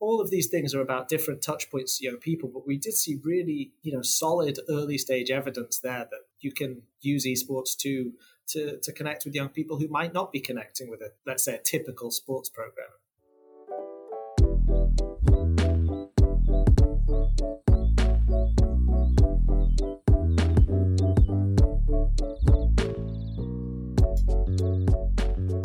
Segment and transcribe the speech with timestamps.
[0.00, 2.94] all of these things are about different touch points to young people, but we did
[2.94, 8.12] see really, you know, solid early stage evidence there that you can use esports to
[8.48, 11.54] to to connect with young people who might not be connecting with a let's say
[11.54, 12.88] a typical sports program.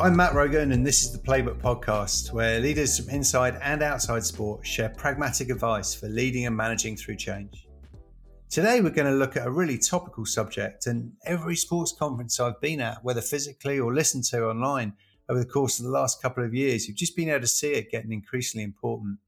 [0.00, 4.24] I'm Matt Rogan, and this is the Playbook Podcast, where leaders from inside and outside
[4.24, 7.68] sport share pragmatic advice for leading and managing through change.
[8.50, 12.60] Today, we're going to look at a really topical subject, and every sports conference I've
[12.60, 14.94] been at, whether physically or listened to online
[15.28, 17.72] over the course of the last couple of years, you've just been able to see
[17.72, 19.18] it getting increasingly important.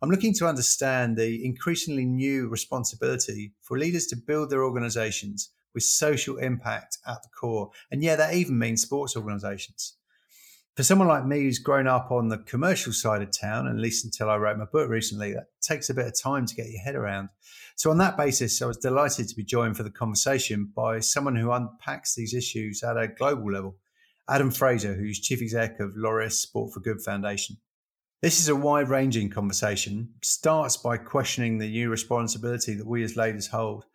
[0.00, 5.84] I'm looking to understand the increasingly new responsibility for leaders to build their organizations with
[5.84, 7.70] social impact at the core.
[7.92, 9.96] And yeah, that even means sports organizations
[10.76, 13.82] for someone like me who's grown up on the commercial side of town, and at
[13.82, 16.68] least until I wrote my book recently, that takes a bit of time to get
[16.68, 17.30] your head around.
[17.76, 21.34] So, on that basis, I was delighted to be joined for the conversation by someone
[21.34, 23.76] who unpacks these issues at a global level,
[24.28, 27.56] Adam Fraser, who's chief exec of Laureus Sport for Good Foundation.
[28.20, 33.16] This is a wide ranging conversation, starts by questioning the new responsibility that we as
[33.16, 33.86] leaders hold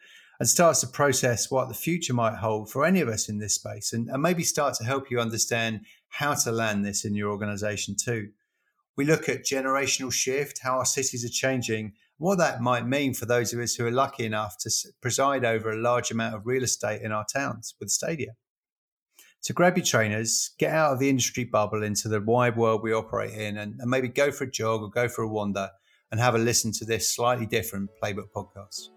[0.42, 3.53] and starts to process what the future might hold for any of us in this
[3.53, 7.30] space and, and maybe start to help you understand how to land this in your
[7.30, 8.28] organization too.
[8.97, 13.28] We look at generational shift, how our cities are changing, what that might mean for
[13.28, 16.64] those of us who are lucky enough to preside over a large amount of real
[16.64, 18.31] estate in our towns with stadia.
[19.42, 22.94] So grab your trainers, get out of the industry bubble into the wide world we
[22.94, 25.69] operate in, and, and maybe go for a jog or go for a wander
[26.09, 28.89] and have a listen to this slightly different playbook podcast.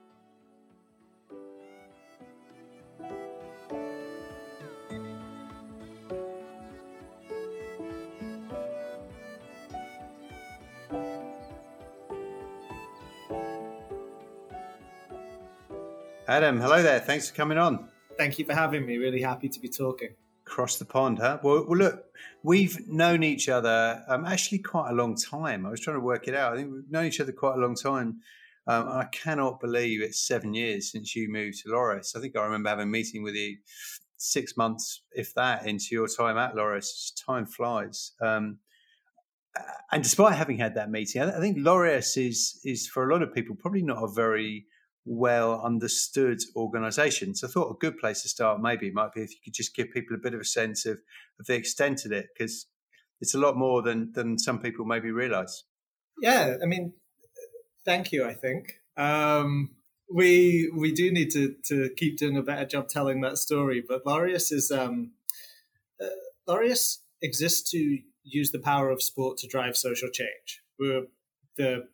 [16.27, 17.01] Adam, hello there.
[17.01, 17.87] Thanks for coming on.
[18.17, 18.97] Thank you for having me.
[18.97, 20.15] Really happy to be talking.
[20.47, 21.39] Across the pond, huh?
[21.43, 22.05] Well, well look,
[22.43, 25.67] we've known each other um, actually quite a long time.
[25.67, 26.55] I was trying to work it out.
[26.55, 28.21] I think we've known each other quite a long time.
[28.67, 32.17] Um, and I cannot believe it's seven years since you moved to Laureus.
[32.17, 33.59] I think I remember having a meeting with you
[34.17, 37.13] six months, if that, into your time at Laureus.
[37.27, 38.13] Time flies.
[38.23, 38.61] Um,
[39.93, 43.35] and despite having had that meeting, I think Laureus is is for a lot of
[43.35, 44.65] people probably not a very
[45.05, 47.35] well understood organization.
[47.35, 49.75] So I thought a good place to start maybe might be if you could just
[49.75, 50.99] give people a bit of a sense of,
[51.39, 52.67] of the extent of it, because
[53.21, 55.65] it's a lot more than, than some people maybe realize.
[56.21, 56.95] Yeah, I mean,
[57.85, 58.81] thank you, I think.
[58.97, 59.77] Um,
[60.13, 64.05] we we do need to, to keep doing a better job telling that story, but
[64.05, 65.13] Laureus is um,
[66.01, 66.59] uh,
[67.23, 70.63] exists to use the power of sport to drive social change.
[70.79, 71.07] We're
[71.57, 71.89] the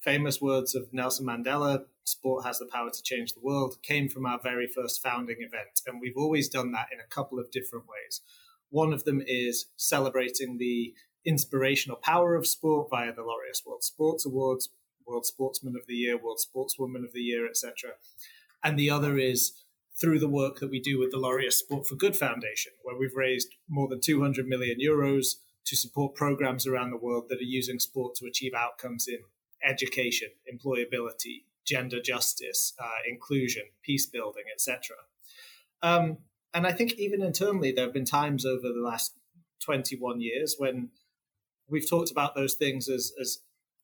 [0.00, 4.26] famous words of Nelson Mandela sport has the power to change the world came from
[4.26, 5.82] our very first founding event.
[5.86, 8.20] And we've always done that in a couple of different ways.
[8.70, 14.26] One of them is celebrating the inspirational power of sport via the Laureus World Sports
[14.26, 14.70] Awards,
[15.06, 17.92] World Sportsman of the Year, World Sportswoman of the Year, etc.
[18.62, 19.52] And the other is
[20.00, 23.16] through the work that we do with the Laureus Sport for Good Foundation, where we've
[23.16, 27.78] raised more than 200 million euros to support programs around the world that are using
[27.78, 29.18] sport to achieve outcomes in
[29.62, 34.96] education, employability, gender justice, uh, inclusion, peace building, etc.
[35.82, 36.18] Um,
[36.54, 39.14] and I think even internally, there have been times over the last
[39.64, 40.90] 21 years when
[41.68, 43.40] we've talked about those things as as,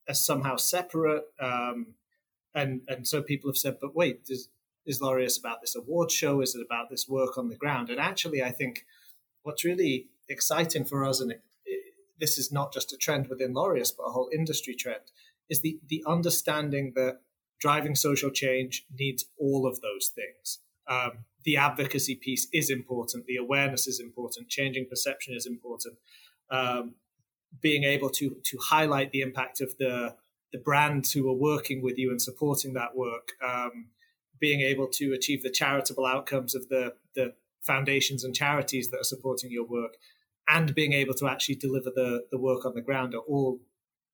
[0.08, 1.94] as somehow separate, um,
[2.54, 4.48] and and so people have said, but wait, is,
[4.86, 6.40] is Laureus about this award show?
[6.40, 7.90] Is it about this work on the ground?
[7.90, 8.84] And actually, I think
[9.42, 13.54] what's really exciting for us, and it, it, this is not just a trend within
[13.54, 15.12] Laureus, but a whole industry trend,
[15.50, 17.20] is the the understanding that
[17.58, 20.60] driving social change needs all of those things.
[20.86, 25.96] Um, the advocacy piece is important, the awareness is important, changing perception is important.
[26.50, 26.94] Um,
[27.60, 30.16] being able to to highlight the impact of the
[30.52, 33.88] the brands who are working with you and supporting that work, um,
[34.38, 39.04] being able to achieve the charitable outcomes of the the foundations and charities that are
[39.04, 39.96] supporting your work,
[40.48, 43.60] and being able to actually deliver the the work on the ground are all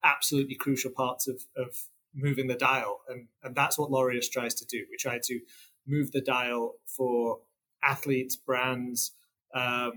[0.02, 1.76] absolutely crucial parts of, of
[2.14, 3.00] moving the dial.
[3.08, 4.84] And, and that's what Laureus tries to do.
[4.90, 5.40] We try to
[5.86, 7.38] move the dial for
[7.82, 9.12] athletes, brands,
[9.54, 9.92] um,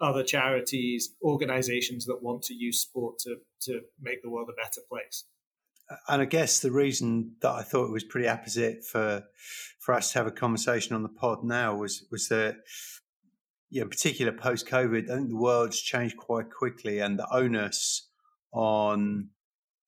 [0.00, 4.80] other charities, organizations that want to use sport to, to make the world a better
[4.88, 5.24] place.
[6.08, 9.22] And I guess the reason that I thought it was pretty apposite for
[9.78, 12.56] for us to have a conversation on the pod now was was that
[13.70, 18.08] you know, particular post COVID, I think the world's changed quite quickly, and the onus
[18.52, 19.28] on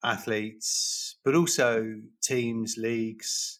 [0.03, 3.59] athletes, but also teams, leagues,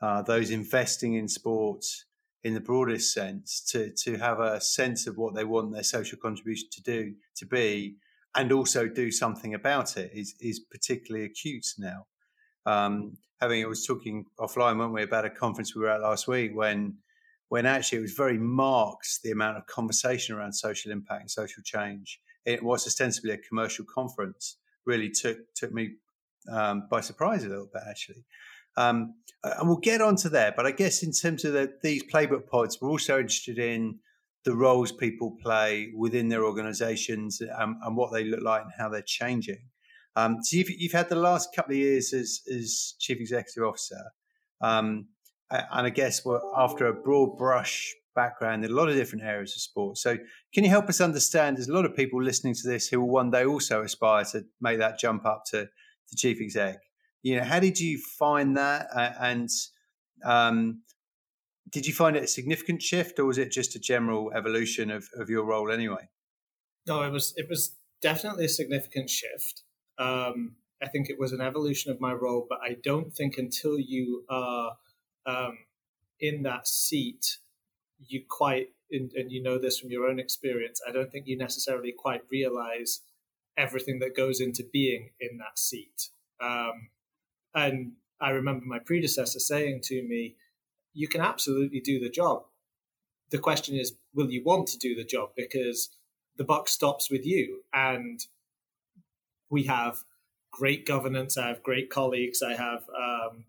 [0.00, 2.06] uh, those investing in sports
[2.42, 6.18] in the broadest sense, to to have a sense of what they want their social
[6.18, 7.96] contribution to do to be,
[8.34, 12.06] and also do something about it is is particularly acute now.
[12.66, 16.28] Um, having I was talking offline, weren't we, about a conference we were at last
[16.28, 16.98] week when
[17.48, 21.62] when actually it was very marked the amount of conversation around social impact and social
[21.64, 22.20] change.
[22.46, 24.56] It was ostensibly a commercial conference.
[24.86, 25.96] Really took took me
[26.50, 28.24] um, by surprise a little bit actually.
[28.76, 32.46] Um, and we'll get onto there, but I guess in terms of the, these playbook
[32.46, 33.98] pods, we're also interested in
[34.44, 38.88] the roles people play within their organisations and, and, what they look like and how
[38.88, 39.68] they're changing.
[40.16, 44.02] Um, so you've, you've, had the last couple of years as, as chief executive officer,
[44.60, 45.08] um,
[45.50, 46.22] and I guess
[46.56, 49.98] after a broad brush background in a lot of different areas of sport.
[49.98, 50.16] So
[50.52, 51.56] can you help us understand?
[51.56, 54.44] There's a lot of people listening to this who will one day also aspire to
[54.60, 56.78] make that jump up to, to chief exec.
[57.22, 58.86] You know, how did you find that,
[59.20, 59.48] and
[60.24, 60.82] um,
[61.70, 65.08] did you find it a significant shift, or was it just a general evolution of,
[65.16, 66.08] of your role anyway?
[66.86, 69.62] No, it was it was definitely a significant shift.
[69.98, 73.78] Um, I think it was an evolution of my role, but I don't think until
[73.78, 74.76] you are
[75.26, 75.58] um,
[76.18, 77.36] in that seat,
[78.06, 81.92] you quite, and you know this from your own experience, I don't think you necessarily
[81.96, 83.00] quite realize
[83.56, 86.08] everything that goes into being in that seat.
[86.40, 86.90] Um,
[87.54, 90.36] and I remember my predecessor saying to me,
[90.92, 92.44] You can absolutely do the job.
[93.30, 95.30] The question is, will you want to do the job?
[95.36, 95.90] Because
[96.36, 97.60] the buck stops with you.
[97.72, 98.20] And
[99.50, 99.98] we have
[100.50, 101.36] great governance.
[101.36, 102.42] I have great colleagues.
[102.42, 103.44] I have um,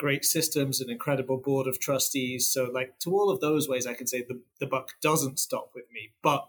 [0.00, 2.50] great systems, an incredible board of trustees.
[2.50, 5.72] So, like to all of those ways, I can say the, the buck doesn't stop
[5.74, 6.12] with me.
[6.22, 6.48] But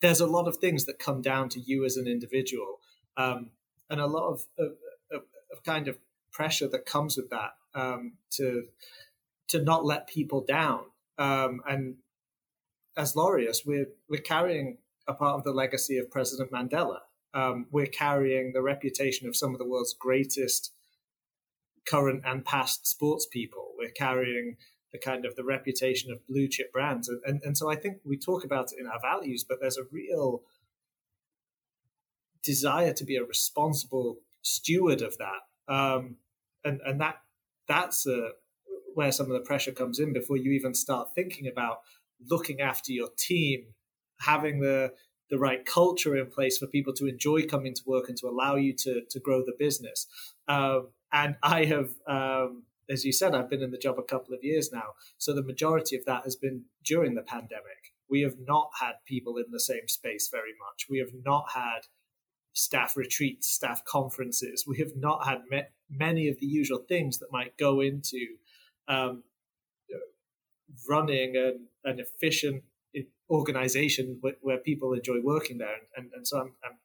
[0.00, 2.80] there's a lot of things that come down to you as an individual,
[3.18, 3.50] um,
[3.90, 4.72] and a lot of, of,
[5.12, 5.98] of, kind of
[6.32, 8.64] pressure that comes with that um, to
[9.48, 10.80] to not let people down.
[11.18, 11.96] Um, and
[12.96, 17.00] as Laureus, we're we're carrying a part of the legacy of President Mandela.
[17.34, 20.72] Um, we're carrying the reputation of some of the world's greatest
[21.86, 23.72] current and past sports people.
[23.78, 24.56] We're carrying
[24.92, 27.08] the kind of the reputation of blue chip brands.
[27.08, 29.76] And, and, and so I think we talk about it in our values, but there's
[29.76, 30.42] a real
[32.44, 35.72] desire to be a responsible steward of that.
[35.72, 36.16] Um,
[36.64, 37.16] and, and that
[37.66, 38.28] that's uh,
[38.94, 41.78] where some of the pressure comes in before you even start thinking about
[42.30, 43.74] looking after your team,
[44.20, 44.92] having the
[45.30, 48.56] the right culture in place for people to enjoy coming to work and to allow
[48.56, 50.06] you to to grow the business.
[50.46, 54.34] Um, and I have, um, as you said, I've been in the job a couple
[54.34, 54.94] of years now.
[55.16, 57.94] So the majority of that has been during the pandemic.
[58.10, 60.86] We have not had people in the same space very much.
[60.90, 61.82] We have not had
[62.52, 64.64] staff retreats, staff conferences.
[64.66, 68.36] We have not had me- many of the usual things that might go into
[68.88, 69.22] um,
[70.88, 72.64] running an, an efficient
[73.30, 75.74] organization where, where, people enjoy working there.
[75.74, 76.78] And, and, and so I'm, I'm,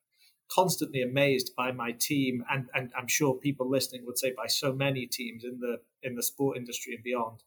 [0.51, 4.73] constantly amazed by my team, and, and I'm sure people listening would say by so
[4.73, 7.43] many teams in the in the sport industry and beyond,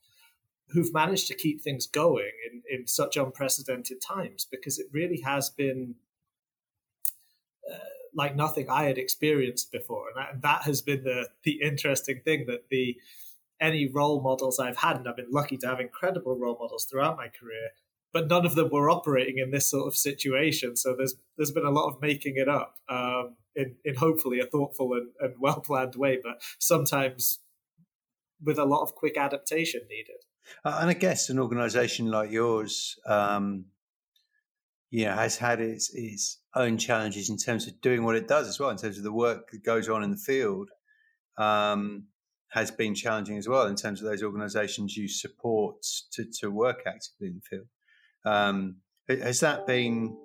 [0.68, 5.50] who've managed to keep things going in, in such unprecedented times because it really has
[5.50, 5.94] been
[7.70, 7.76] uh,
[8.14, 12.20] like nothing I had experienced before, and that, and that has been the the interesting
[12.24, 12.96] thing that the
[13.60, 17.16] any role models I've had, and I've been lucky to have incredible role models throughout
[17.16, 17.70] my career,
[18.12, 20.76] but none of them were operating in this sort of situation.
[20.76, 24.46] So there's there's been a lot of making it up um, in in hopefully a
[24.46, 27.40] thoughtful and, and well planned way, but sometimes
[28.42, 30.16] with a lot of quick adaptation needed.
[30.64, 33.66] Uh, and I guess an organisation like yours, um,
[34.90, 38.48] you know, has had its its own challenges in terms of doing what it does
[38.48, 40.70] as well, in terms of the work that goes on in the field.
[41.38, 42.08] Um,
[42.50, 45.76] has been challenging as well in terms of those organisations you support
[46.12, 47.66] to, to work actively in the field.
[48.24, 48.76] Um,
[49.08, 50.16] has that been?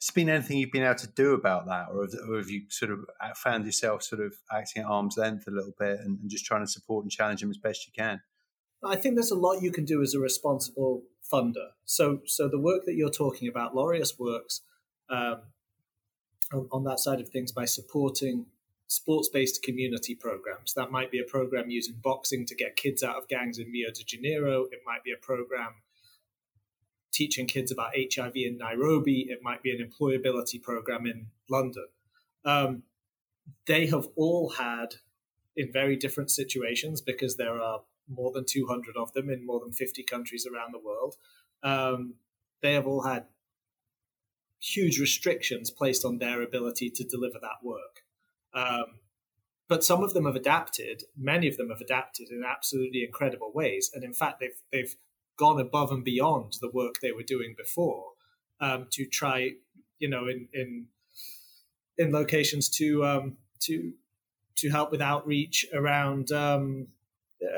[0.00, 2.64] Has been anything you've been able to do about that, or have, or have, you
[2.68, 6.18] sort of uh, found yourself sort of acting at arm's length a little bit and,
[6.20, 8.20] and just trying to support and challenge them as best you can?
[8.84, 11.70] I think there's a lot you can do as a responsible funder.
[11.84, 14.60] So, so the work that you're talking about, Laureus works
[15.10, 15.42] um,
[16.52, 18.46] on, on, that side of things by supporting
[18.86, 20.74] sports-based community programs.
[20.74, 23.88] That might be a program using boxing to get kids out of gangs in Rio
[23.90, 24.64] de Janeiro.
[24.70, 25.74] It might be a program
[27.16, 29.26] teaching kids about HIV in Nairobi.
[29.28, 31.86] It might be an employability program in London.
[32.44, 32.82] Um,
[33.66, 34.96] they have all had,
[35.56, 39.72] in very different situations, because there are more than 200 of them in more than
[39.72, 41.16] 50 countries around the world,
[41.62, 42.14] um,
[42.62, 43.26] they have all had
[44.60, 48.02] huge restrictions placed on their ability to deliver that work.
[48.54, 49.00] Um,
[49.68, 51.04] but some of them have adapted.
[51.16, 54.94] Many of them have adapted in absolutely incredible ways, and in fact, they've they've
[55.36, 58.12] gone above and beyond the work they were doing before
[58.60, 59.52] um, to try,
[59.98, 60.86] you know, in in
[61.98, 63.92] in locations to um, to
[64.56, 66.88] to help with outreach around um,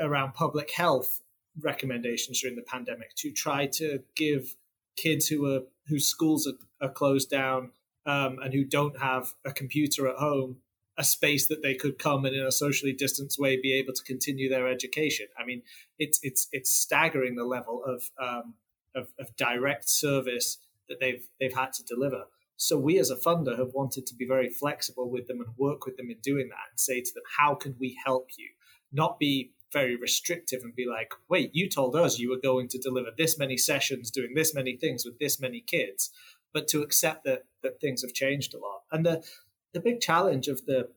[0.01, 1.21] around public health
[1.61, 4.55] recommendations during the pandemic to try to give
[4.95, 7.71] kids who are whose schools are, are closed down
[8.05, 10.57] um, and who don't have a computer at home
[10.99, 14.03] a space that they could come and in a socially distanced way be able to
[14.03, 15.27] continue their education.
[15.41, 15.63] I mean,
[15.97, 18.55] it's it's it's staggering the level of um,
[18.93, 20.57] of, of direct service
[20.89, 22.25] that they've they've had to deliver.
[22.57, 25.85] So we as a funder have wanted to be very flexible with them and work
[25.85, 28.49] with them in doing that and say to them, how can we help you?
[28.91, 32.77] Not be very restrictive and be like, wait, you told us you were going to
[32.77, 36.09] deliver this many sessions, doing this many things with this many kids,
[36.51, 38.81] but to accept that that things have changed a lot.
[38.91, 39.23] And the
[39.73, 40.89] the big challenge of the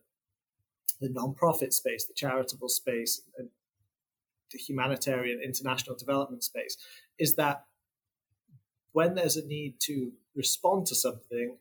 [1.00, 3.48] the non-profit space, the charitable space, and
[4.52, 6.76] the humanitarian international development space
[7.18, 7.64] is that
[8.92, 11.56] when there's a need to respond to something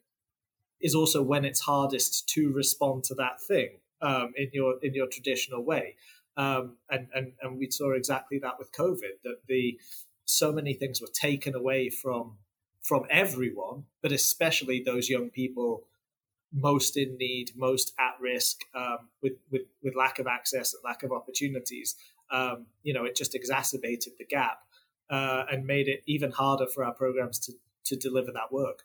[0.79, 3.69] is also when it's hardest to respond to that thing
[4.01, 5.95] um, in your in your traditional way.
[6.37, 9.79] Um, and, and and we saw exactly that with COVID that the
[10.25, 12.37] so many things were taken away from
[12.81, 15.85] from everyone, but especially those young people
[16.53, 21.03] most in need, most at risk, um, with, with with lack of access and lack
[21.03, 21.95] of opportunities.
[22.29, 24.59] Um, you know, it just exacerbated the gap
[25.09, 27.53] uh, and made it even harder for our programs to
[27.85, 28.83] to deliver that work.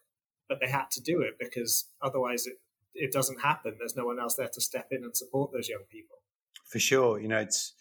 [0.49, 2.61] But they had to do it because otherwise it
[2.95, 3.77] it doesn't happen.
[3.79, 6.17] There's no one else there to step in and support those young people.
[6.65, 7.73] For sure, you know, it's.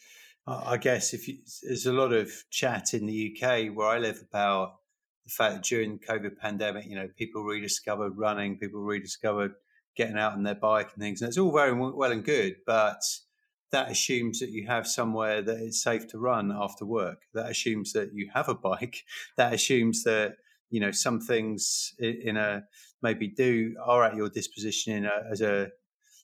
[0.47, 4.23] I guess if you, there's a lot of chat in the UK where I live
[4.29, 4.75] about
[5.23, 9.55] the fact that during the COVID pandemic, you know, people rediscovered running, people rediscovered
[9.95, 11.21] getting out on their bike and things.
[11.21, 13.01] And it's all very well and good, but
[13.71, 17.23] that assumes that you have somewhere that it's safe to run after work.
[17.33, 19.03] That assumes that you have a bike.
[19.37, 20.37] That assumes that
[20.69, 22.63] you know some things in a
[23.01, 25.71] maybe do are at your disposition in a, as a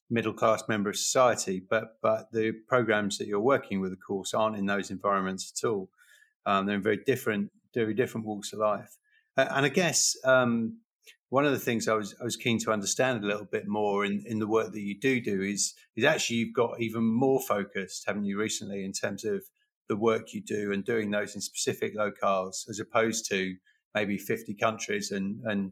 [0.10, 4.34] middle class member of society, but but the programs that you're working with, of course,
[4.34, 5.90] aren't in those environments at all.
[6.46, 8.98] Um, they're in very different, very different walks of life.
[9.38, 10.80] And I guess um,
[11.32, 14.04] one of the things I was I was keen to understand a little bit more
[14.04, 17.40] in, in the work that you do do is is actually you've got even more
[17.40, 19.42] focused, haven't you, recently in terms of
[19.88, 23.56] the work you do and doing those in specific locales as opposed to
[23.96, 25.72] maybe 50 countries and and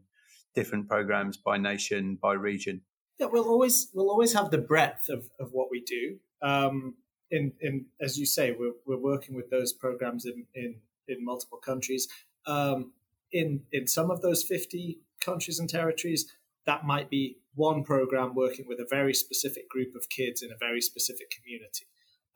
[0.54, 2.80] different programs by nation by region.
[3.18, 6.16] Yeah, we'll always we'll always have the breadth of, of what we do.
[6.40, 6.94] Um,
[7.30, 10.76] in in as you say, we're we're working with those programs in in,
[11.06, 12.08] in multiple countries.
[12.46, 12.92] Um,
[13.30, 16.32] in in some of those 50 countries and territories,
[16.66, 20.58] that might be one program working with a very specific group of kids in a
[20.58, 21.86] very specific community.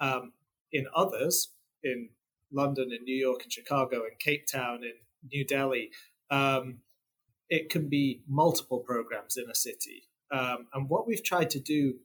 [0.01, 0.33] Um,
[0.73, 1.51] in others,
[1.83, 2.11] in
[2.53, 4.95] London, in New York, in Chicago, in Cape Town, in
[5.33, 5.91] New Delhi,
[6.31, 6.79] um,
[7.49, 10.09] it can be multiple programs in a city.
[10.33, 11.97] Um, and what we've tried to do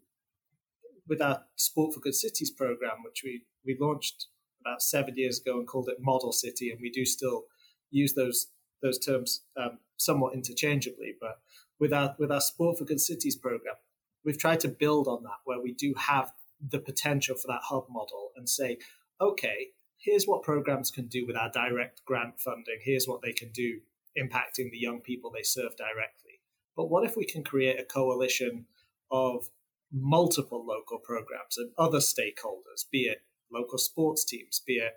[1.08, 4.28] with our Sport for Good Cities program, which we, we launched
[4.62, 7.46] about seven years ago and called it Model City, and we do still
[7.90, 8.48] use those
[8.82, 11.16] those terms um, somewhat interchangeably.
[11.20, 11.40] But
[11.80, 13.76] with our with our Sport for Good Cities program,
[14.24, 17.86] we've tried to build on that where we do have the potential for that hub
[17.90, 18.78] model and say,
[19.22, 22.80] okay, here's what programs can do with our direct grant funding.
[22.82, 23.80] Here's what they can do
[24.18, 26.42] impacting the young people they serve directly.
[26.76, 28.66] But what if we can create a coalition
[29.12, 29.50] of
[29.92, 34.94] multiple local programs and other stakeholders, be it local sports teams, be it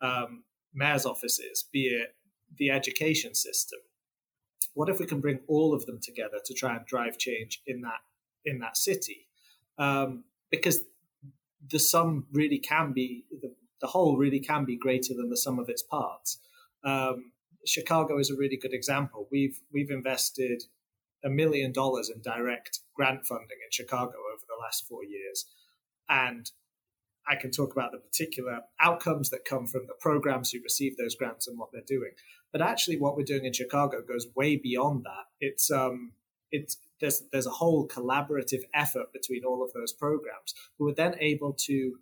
[0.00, 2.14] um, mayor's offices, be it
[2.56, 3.78] the education system.
[4.74, 7.80] What if we can bring all of them together to try and drive change in
[7.82, 8.00] that
[8.44, 9.28] in that city?
[9.78, 10.80] Um, because
[11.70, 15.58] the sum really can be the, the whole really can be greater than the sum
[15.58, 16.38] of its parts.
[16.84, 17.32] Um,
[17.66, 19.28] Chicago is a really good example.
[19.30, 20.64] We've we've invested
[21.24, 25.46] a million dollars in direct grant funding in Chicago over the last four years,
[26.08, 26.50] and
[27.28, 31.14] I can talk about the particular outcomes that come from the programs who receive those
[31.14, 32.10] grants and what they're doing.
[32.52, 35.24] But actually, what we're doing in Chicago goes way beyond that.
[35.40, 36.12] It's um,
[36.50, 41.16] it's there's there's a whole collaborative effort between all of those programs who are then
[41.18, 41.98] able to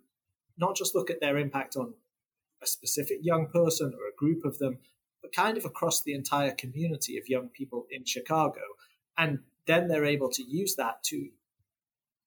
[0.57, 1.93] not just look at their impact on
[2.61, 4.79] a specific young person or a group of them,
[5.21, 8.61] but kind of across the entire community of young people in Chicago.
[9.17, 11.29] And then they're able to use that to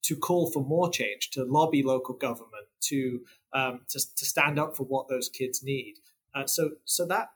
[0.06, 3.20] to call for more change, to lobby local government, to
[3.52, 5.94] um, to, to stand up for what those kids need.
[6.34, 7.28] Uh, so so that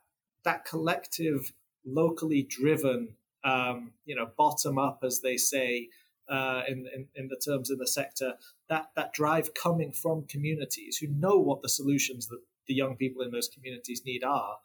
[0.44, 1.52] that collective,
[1.84, 3.00] locally driven,
[3.44, 5.88] um, you know, bottom up, as they say,
[6.28, 8.34] uh, in, in, in the terms in the sector,
[8.68, 13.22] that, that drive coming from communities who know what the solutions that the young people
[13.22, 14.58] in those communities need are,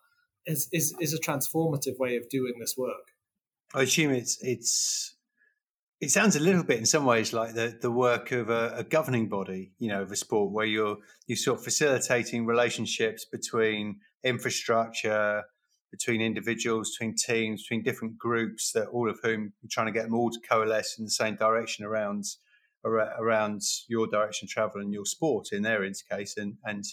[0.45, 3.11] is, is, is a transformative way of doing this work.
[3.73, 5.14] I assume it's it's
[6.05, 8.83] it sounds a little bit in some ways like the, the work of a, a,
[8.83, 14.01] governing body, you know, of a sport where you're you're sort of facilitating relationships between
[14.23, 15.41] infrastructure,
[15.89, 20.03] between individuals, between teams, between different groups that all of whom are trying to get
[20.03, 22.23] them all to coalesce in the same direction around
[22.85, 26.83] around your direction of travel and your sport in their case and and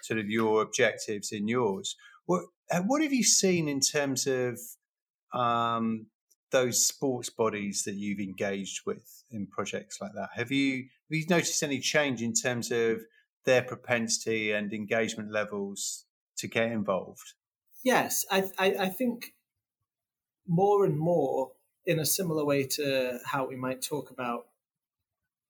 [0.00, 1.96] sort of your objectives in yours.
[2.26, 4.60] What uh, what have you seen in terms of
[5.34, 6.06] um,
[6.50, 10.30] those sports bodies that you've engaged with in projects like that?
[10.34, 13.00] Have you have you noticed any change in terms of
[13.44, 16.04] their propensity and engagement levels
[16.36, 17.34] to get involved?
[17.82, 19.34] Yes, I, I, I think
[20.46, 21.52] more and more
[21.86, 24.46] in a similar way to how we might talk about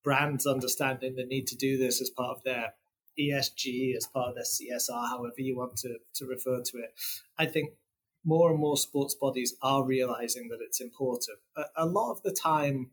[0.03, 2.75] brands understanding the need to do this as part of their
[3.19, 6.95] ESG, as part of their CSR, however you want to, to refer to it.
[7.39, 7.73] I think
[8.25, 11.39] more and more sports bodies are realizing that it's important.
[11.57, 12.91] A, a lot of the time,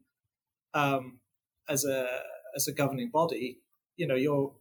[0.73, 1.19] um,
[1.67, 2.07] as a
[2.55, 3.59] as a governing body,
[3.95, 4.53] you know, you're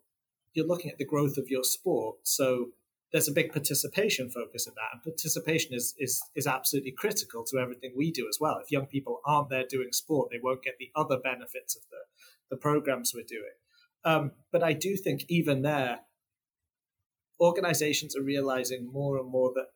[0.55, 2.17] you're looking at the growth of your sport.
[2.25, 2.71] So
[3.13, 7.59] there's a big participation focus in that, and participation is is is absolutely critical to
[7.59, 8.59] everything we do as well.
[8.63, 11.99] If young people aren't there doing sport, they won't get the other benefits of the
[12.51, 13.57] the programs we're doing.
[14.05, 16.01] Um, but I do think even there,
[17.41, 19.67] organizations are realizing more and more that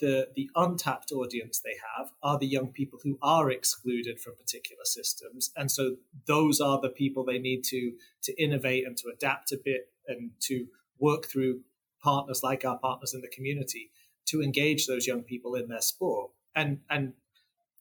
[0.00, 4.84] the the untapped audience they have are the young people who are excluded from particular
[4.84, 5.50] systems.
[5.56, 5.96] And so
[6.26, 7.92] those are the people they need to
[8.24, 10.66] to innovate and to adapt a bit and to
[10.98, 11.60] work through
[12.02, 13.90] partners like our partners in the community
[14.26, 16.30] to engage those young people in their sport.
[16.54, 17.14] And and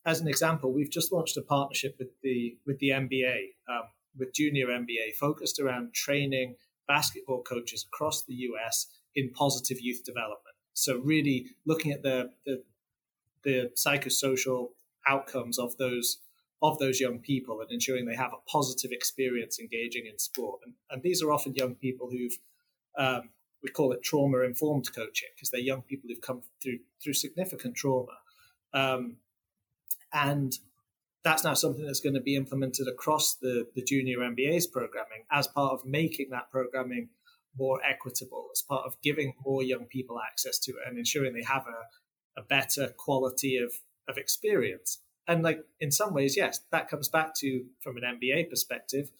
[0.05, 3.37] as an example we've just launched a partnership with the with the NBA
[3.69, 3.83] um,
[4.17, 6.55] with junior NBA focused around training
[6.87, 12.63] basketball coaches across the US in positive youth development so really looking at the, the
[13.43, 14.69] the psychosocial
[15.07, 16.19] outcomes of those
[16.61, 20.61] of those young people and ensuring they have a positive experience engaging in sport.
[20.65, 22.37] And, and these are often young people who've
[22.97, 23.29] um,
[23.61, 27.75] we call it trauma informed coaching because they're young people who've come through through significant
[27.75, 28.17] trauma,
[28.73, 29.17] um,
[30.11, 30.53] and
[31.23, 35.47] that's now something that's going to be implemented across the the junior NBA's programming as
[35.47, 37.09] part of making that programming
[37.57, 41.43] more equitable as part of giving more young people access to it and ensuring they
[41.43, 43.71] have a, a better quality of,
[44.07, 44.99] of experience.
[45.27, 49.11] And like in some ways, yes, that comes back to from an NBA perspective,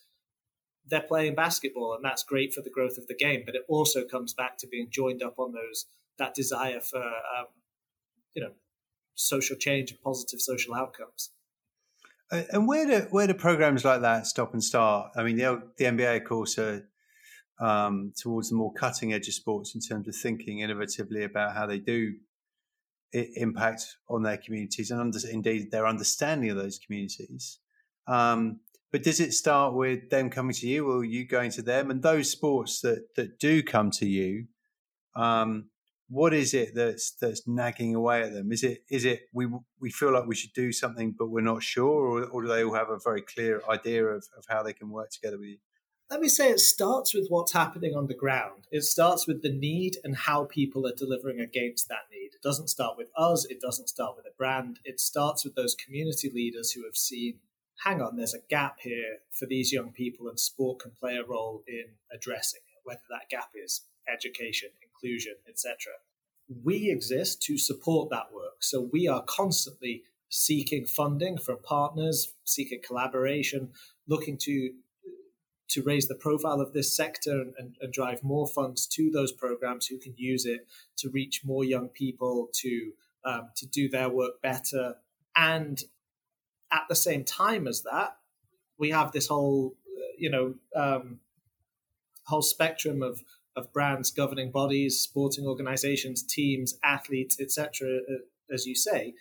[0.85, 3.43] they're playing basketball and that's great for the growth of the game.
[3.45, 5.85] But it also comes back to being joined up on those
[6.17, 7.47] that desire for um,
[8.33, 8.51] you know
[9.15, 11.29] social change and positive social outcomes.
[12.31, 15.11] And where do where do programs like that stop and start?
[15.15, 16.87] I mean, the, the NBA, of course, are
[17.59, 21.65] um, towards the more cutting edge of sports in terms of thinking innovatively about how
[21.65, 22.13] they do
[23.13, 27.59] impact on their communities and under, indeed their understanding of those communities.
[28.07, 28.59] Um,
[28.91, 31.89] but does it start with them coming to you or you going to them?
[31.89, 34.45] And those sports that that do come to you,
[35.15, 35.69] um,
[36.09, 38.51] what is it that's that's nagging away at them?
[38.51, 39.47] Is it is it we
[39.79, 42.63] we feel like we should do something but we're not sure, or, or do they
[42.63, 45.57] all have a very clear idea of, of how they can work together with you?
[46.09, 48.67] Let me say it starts with what's happening on the ground.
[48.71, 52.31] It starts with the need and how people are delivering against that need.
[52.35, 54.79] It doesn't start with us, it doesn't start with a brand.
[54.83, 57.39] It starts with those community leaders who have seen
[57.83, 61.25] hang on, there's a gap here for these young people, and sport can play a
[61.25, 65.75] role in addressing it, whether that gap is education, inclusion, etc.
[66.63, 68.61] We exist to support that work.
[68.61, 73.71] So we are constantly seeking funding from partners, seeking collaboration,
[74.07, 74.73] looking to
[75.69, 79.87] to raise the profile of this sector and, and, drive more funds to those programs
[79.87, 82.91] who can use it to reach more young people to
[83.25, 84.95] um, to do their work better.
[85.35, 85.81] And
[86.71, 88.17] at the same time as that
[88.77, 89.75] we have this whole
[90.17, 91.19] you know um,
[92.25, 93.23] whole spectrum of
[93.55, 99.13] of brands governing bodies sporting organizations teams athletes etc uh, as you say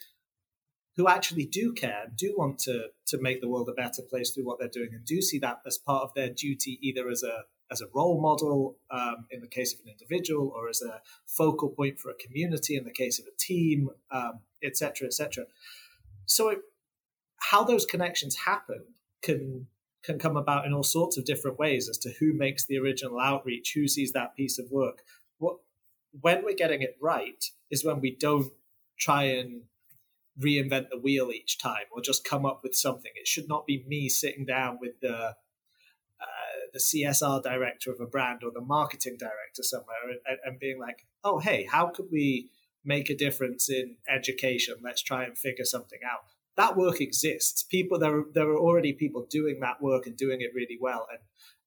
[0.96, 4.44] who actually do care, do want to to make the world a better place through
[4.44, 7.44] what they're doing, and do see that as part of their duty, either as a
[7.70, 11.70] as a role model um, in the case of an individual, or as a focal
[11.70, 13.88] point for a community in the case of a team,
[14.62, 15.44] etc., um, etc.
[15.44, 15.48] Et
[16.26, 16.58] so, it,
[17.40, 18.82] how those connections happen
[19.22, 19.66] can
[20.02, 23.20] can come about in all sorts of different ways as to who makes the original
[23.20, 25.02] outreach, who sees that piece of work.
[25.38, 25.58] What
[26.20, 28.52] when we're getting it right is when we don't
[28.98, 29.62] try and
[30.40, 33.12] reinvent the wheel each time or just come up with something.
[33.14, 35.34] It should not be me sitting down with the
[36.22, 40.78] uh, the CSR director of a brand or the marketing director somewhere and, and being
[40.78, 42.48] like, oh, hey, how could we
[42.84, 44.76] make a difference in education?
[44.82, 46.20] Let's try and figure something out.
[46.56, 47.62] That work exists.
[47.62, 51.06] People there, are, there are already people doing that work and doing it really well.
[51.10, 51.20] And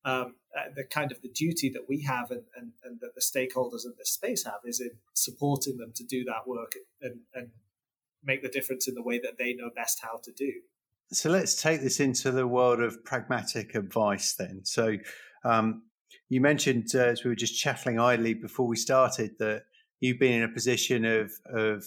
[0.06, 3.22] um, uh, the kind of the duty that we have and, and, and that the
[3.22, 7.50] stakeholders in this space have is in supporting them to do that work and, and
[8.26, 10.52] make the difference in the way that they know best how to do.
[11.12, 14.62] So let's take this into the world of pragmatic advice then.
[14.64, 14.98] So
[15.44, 15.84] um,
[16.30, 19.64] you mentioned uh, as we were just chatting idly before we started that
[20.00, 21.86] you've been in a position of of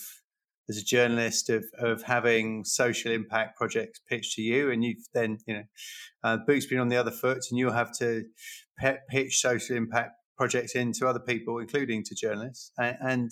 [0.69, 5.39] as a journalist of of having social impact projects pitched to you, and you've then
[5.47, 5.65] you know
[6.23, 8.25] uh, boot's been on the other foot, and you'll have to
[8.79, 12.71] pe- pitch social impact projects into other people, including to journalists.
[12.79, 13.31] And, and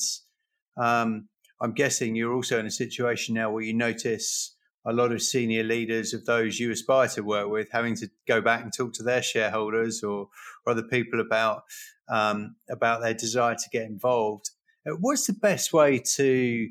[0.76, 1.28] um,
[1.60, 5.64] I'm guessing you're also in a situation now where you notice a lot of senior
[5.64, 9.02] leaders of those you aspire to work with having to go back and talk to
[9.02, 10.28] their shareholders or,
[10.64, 11.64] or other people about
[12.08, 14.50] um, about their desire to get involved.
[14.86, 16.68] Uh, what's the best way to,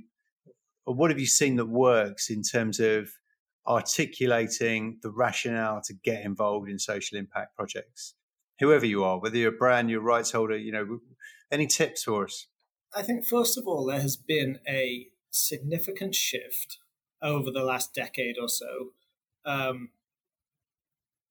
[0.86, 3.10] or what have you seen that works in terms of
[3.68, 8.14] articulating the rationale to get involved in social impact projects?
[8.60, 11.00] Whoever you are, whether you're a brand, you're a rights holder, you know,
[11.52, 12.48] any tips for us?
[12.94, 16.80] I think first of all, there has been a significant shift
[17.22, 18.92] over the last decade or so
[19.46, 19.90] um,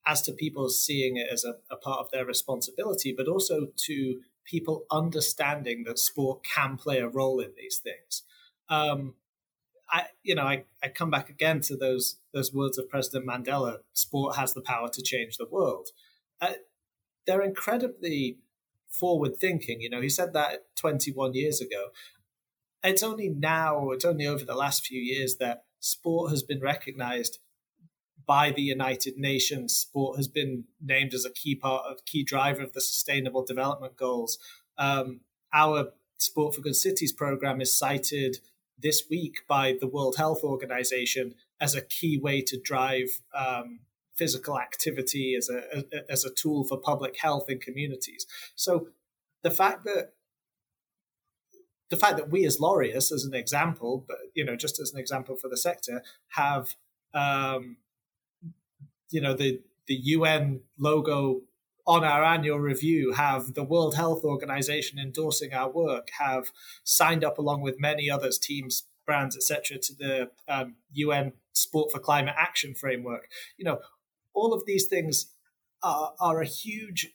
[0.06, 4.20] as to people seeing it as a, a, part of their responsibility, but also to
[4.44, 8.22] people understanding that sport can play a role in these things.
[8.68, 9.14] Um,
[9.88, 13.78] I, you know, I, I come back again to those those words of President Mandela:
[13.92, 15.88] "Sport has the power to change the world."
[16.40, 16.54] Uh,
[17.26, 18.38] they're incredibly
[18.98, 19.80] forward thinking.
[19.80, 21.88] You know, he said that 21 years ago.
[22.82, 27.38] It's only now, it's only over the last few years that sport has been recognized
[28.26, 29.74] by the United Nations.
[29.74, 33.96] Sport has been named as a key part of key driver of the Sustainable Development
[33.96, 34.38] Goals.
[34.78, 35.20] Um,
[35.52, 38.38] our Sport for Good Cities program is cited
[38.78, 43.80] this week by the World Health Organization as a key way to drive um,
[44.16, 48.26] physical activity as a, as a tool for public health in communities.
[48.54, 48.88] So
[49.42, 50.12] the fact that
[51.90, 54.98] the fact that we as Laureus, as an example, but you know, just as an
[54.98, 56.74] example for the sector, have
[57.12, 57.76] um,
[59.10, 61.42] you know the the UN logo
[61.86, 66.50] on our annual review, have the World Health Organization endorsing our work, have
[66.82, 71.98] signed up along with many others, teams, brands, etc., to the um, UN Sport for
[71.98, 73.28] Climate Action framework.
[73.58, 73.80] You know,
[74.34, 75.32] all of these things
[75.82, 77.12] are, are a huge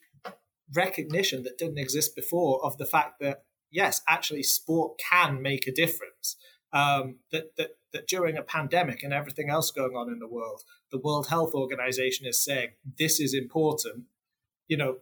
[0.74, 5.72] recognition that didn't exist before of the fact that yes, actually, sport can make a
[5.72, 6.36] difference.
[6.72, 10.62] Um, that, that, that during a pandemic and everything else going on in the world,
[10.92, 14.04] the World Health Organization is saying this is important.
[14.68, 14.96] You know,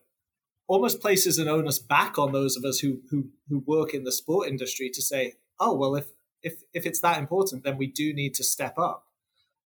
[0.66, 4.12] almost places an onus back on those of us who who who work in the
[4.12, 6.06] sport industry to say, oh well, if
[6.42, 9.04] if if it's that important, then we do need to step up.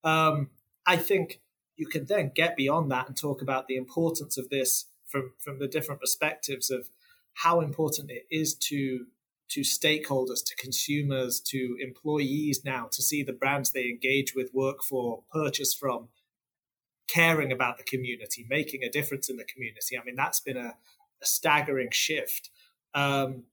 [0.02, 0.48] Um,
[0.86, 1.42] I think
[1.80, 5.58] you can then get beyond that and talk about the importance of this from from
[5.58, 6.90] the different perspectives of
[7.32, 9.06] how important it is to
[9.48, 14.80] to stakeholders, to consumers, to employees now to see the brands they engage with, work
[14.80, 16.08] for, purchase from,
[17.08, 19.98] caring about the community, making a difference in the community.
[19.98, 20.76] I mean, that's been a,
[21.20, 22.50] a staggering shift.
[22.94, 23.44] Um,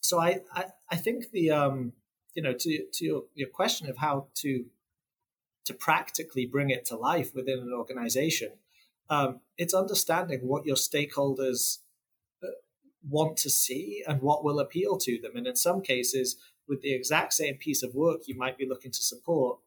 [0.00, 1.94] so I, I, I think the um,
[2.34, 4.66] you know to to your, your question of how to
[5.64, 8.52] to practically bring it to life within an organization,
[9.10, 11.78] um, it's understanding what your stakeholders
[13.08, 15.32] want to see and what will appeal to them.
[15.36, 18.90] And in some cases, with the exact same piece of work you might be looking
[18.90, 19.58] to support,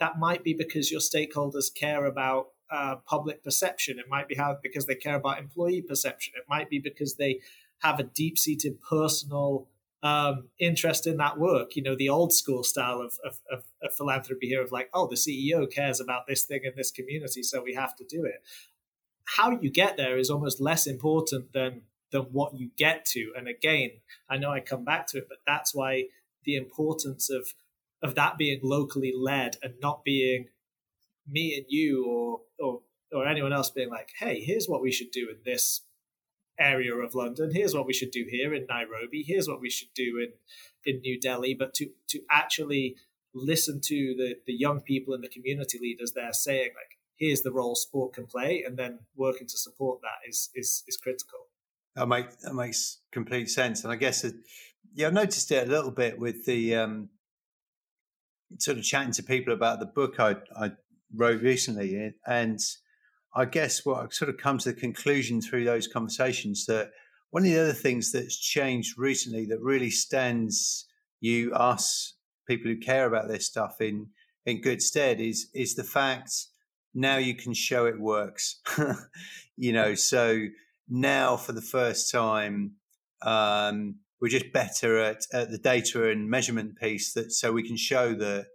[0.00, 3.98] that might be because your stakeholders care about uh, public perception.
[3.98, 6.34] It might be how because they care about employee perception.
[6.36, 7.40] It might be because they
[7.80, 9.68] have a deep seated personal
[10.02, 11.76] um, interest in that work.
[11.76, 15.06] You know, the old school style of, of, of, of philanthropy here of like, oh,
[15.06, 18.42] the CEO cares about this thing in this community, so we have to do it.
[19.36, 23.32] How you get there is almost less important than than what you get to.
[23.36, 23.90] And again,
[24.28, 26.06] I know I come back to it, but that's why
[26.44, 27.54] the importance of
[28.02, 30.46] of that being locally led and not being
[31.28, 32.80] me and you or or
[33.12, 35.82] or anyone else being like, hey, here's what we should do in this
[36.60, 37.50] area of London.
[37.52, 39.24] Here's what we should do here in Nairobi.
[39.26, 40.32] Here's what we should do in
[40.84, 41.54] in New Delhi.
[41.54, 42.96] But to to actually
[43.34, 47.52] listen to the the young people and the community leaders there saying like, here's the
[47.52, 51.48] role sport can play, and then working to support that is is is critical.
[51.96, 54.34] That makes that makes complete sense, and I guess it,
[54.94, 57.08] yeah, I've noticed it a little bit with the um,
[58.58, 60.72] sort of chatting to people about the book I, I
[61.14, 62.60] wrote recently, and
[63.34, 66.90] I guess what I've sort of come to the conclusion through those conversations that
[67.30, 70.86] one of the other things that's changed recently that really stands
[71.20, 72.14] you, us,
[72.48, 74.08] people who care about this stuff in
[74.46, 76.32] in good stead is is the fact
[76.94, 78.60] now you can show it works.
[79.56, 80.46] you know, so
[80.88, 82.72] now for the first time,
[83.22, 87.76] um, we're just better at, at the data and measurement piece that so we can
[87.76, 88.46] show that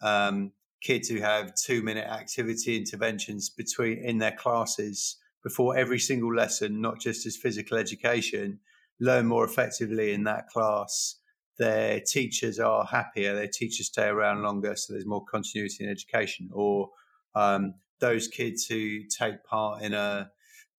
[0.00, 6.34] um, kids who have two minute activity interventions between in their classes before every single
[6.34, 8.58] lesson, not just as physical education,
[9.00, 11.16] learn more effectively in that class.
[11.58, 16.50] Their teachers are happier, their teachers stay around longer, so there's more continuity in education.
[16.52, 16.90] Or
[17.34, 20.30] um, those kids who take part in a,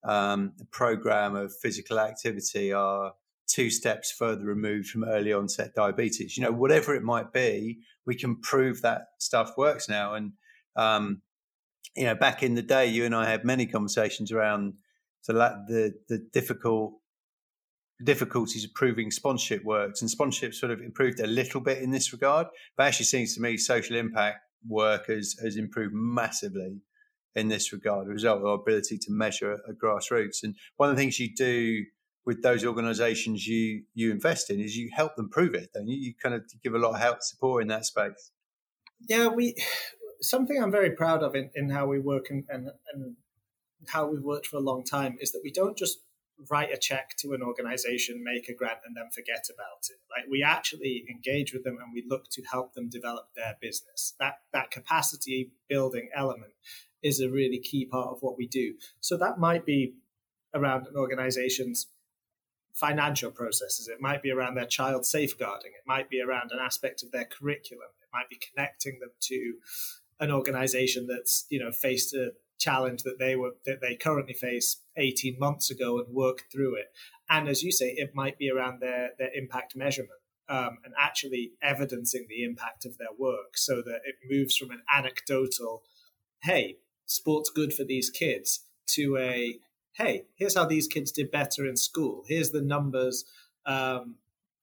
[0.03, 3.13] um, a program of physical activity are
[3.47, 6.37] two steps further removed from early onset diabetes.
[6.37, 10.13] You know, whatever it might be, we can prove that stuff works now.
[10.13, 10.33] And
[10.75, 11.21] um,
[11.95, 14.73] you know, back in the day, you and I had many conversations around
[15.27, 16.93] the the, the difficult
[18.03, 22.11] difficulties of proving sponsorship works, and sponsorship sort of improved a little bit in this
[22.11, 22.47] regard.
[22.75, 26.81] But actually, seems to me social impact work has has improved massively
[27.35, 30.43] in this regard, a result of our ability to measure at grassroots.
[30.43, 31.83] And one of the things you do
[32.25, 35.97] with those organisations you you invest in is you help them prove it, don't you?
[35.97, 38.31] You kind of give a lot of help support in that space.
[39.07, 39.55] Yeah, we
[40.21, 43.15] something I'm very proud of in, in how we work and, and, and
[43.87, 45.99] how we've worked for a long time is that we don't just
[46.49, 49.97] write a check to an organization, make a grant, and then forget about it.
[50.09, 54.13] Like we actually engage with them and we look to help them develop their business.
[54.19, 56.53] That that capacity building element
[57.01, 58.75] is a really key part of what we do.
[59.01, 59.95] So that might be
[60.53, 61.87] around an organization's
[62.73, 63.87] financial processes.
[63.87, 65.71] It might be around their child safeguarding.
[65.71, 67.89] It might be around an aspect of their curriculum.
[68.01, 69.53] It might be connecting them to
[70.19, 74.81] an organization that's you know faced a challenge that they were that they currently face
[74.95, 76.85] 18 months ago and work through it
[77.29, 80.11] and as you say it might be around their their impact measurement
[80.49, 84.81] um, and actually evidencing the impact of their work so that it moves from an
[84.95, 85.83] anecdotal
[86.43, 89.57] hey sports good for these kids to a
[89.93, 92.23] hey here's how these kids did better in school.
[92.27, 93.25] Here's the numbers
[93.65, 94.15] um,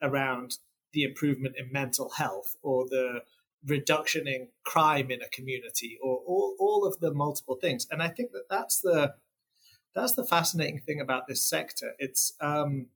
[0.02, 0.58] around
[0.92, 3.22] the improvement in mental health or the
[3.66, 7.86] reduction in crime in a community or all, all of the multiple things.
[7.90, 9.14] And i think that that's the
[9.94, 11.94] that's the fascinating thing about this sector.
[11.98, 12.86] It's um,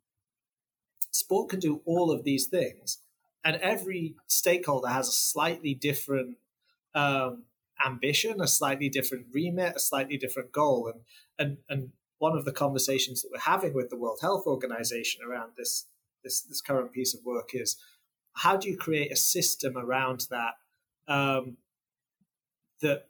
[1.10, 2.98] sport can do all of these things
[3.44, 6.36] and every stakeholder has a slightly different
[6.94, 7.44] um,
[7.84, 10.88] ambition a slightly different remit a slightly different goal.
[10.88, 11.00] And
[11.38, 11.90] and and
[12.24, 15.72] one of the conversations that we're having with the world health organization around this
[16.22, 17.76] this this current piece of work is
[18.44, 20.54] how do you create a system around that
[21.06, 21.58] um,
[22.80, 23.08] that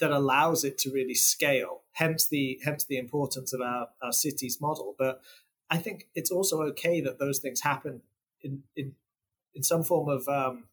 [0.00, 1.82] that allows it to really scale?
[1.92, 4.94] Hence the hence the importance of our, our cities model.
[4.96, 5.20] But
[5.68, 8.02] I think it's also okay that those things happen
[8.40, 8.94] in in
[9.54, 10.64] in some form of um,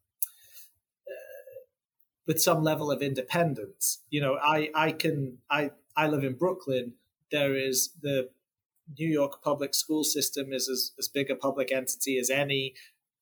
[1.06, 1.60] uh,
[2.26, 3.98] with some level of independence.
[4.08, 6.94] You know, I I can I I live in Brooklyn.
[7.30, 8.30] There is the
[8.98, 12.74] New York public school system is as, as big a public entity as any.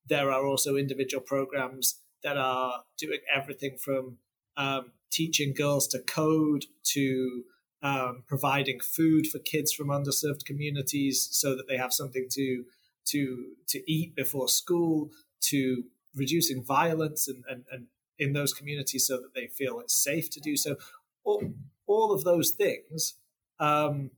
[0.07, 4.17] There are also individual programs that are doing everything from
[4.57, 7.43] um, teaching girls to code to
[7.81, 12.65] um, providing food for kids from underserved communities so that they have something to
[13.05, 15.83] to to eat before school to
[16.15, 17.87] reducing violence and, and, and
[18.17, 20.77] in those communities so that they feel it's safe to do so.
[21.23, 21.53] All,
[21.85, 23.15] all of those things
[23.59, 24.11] um,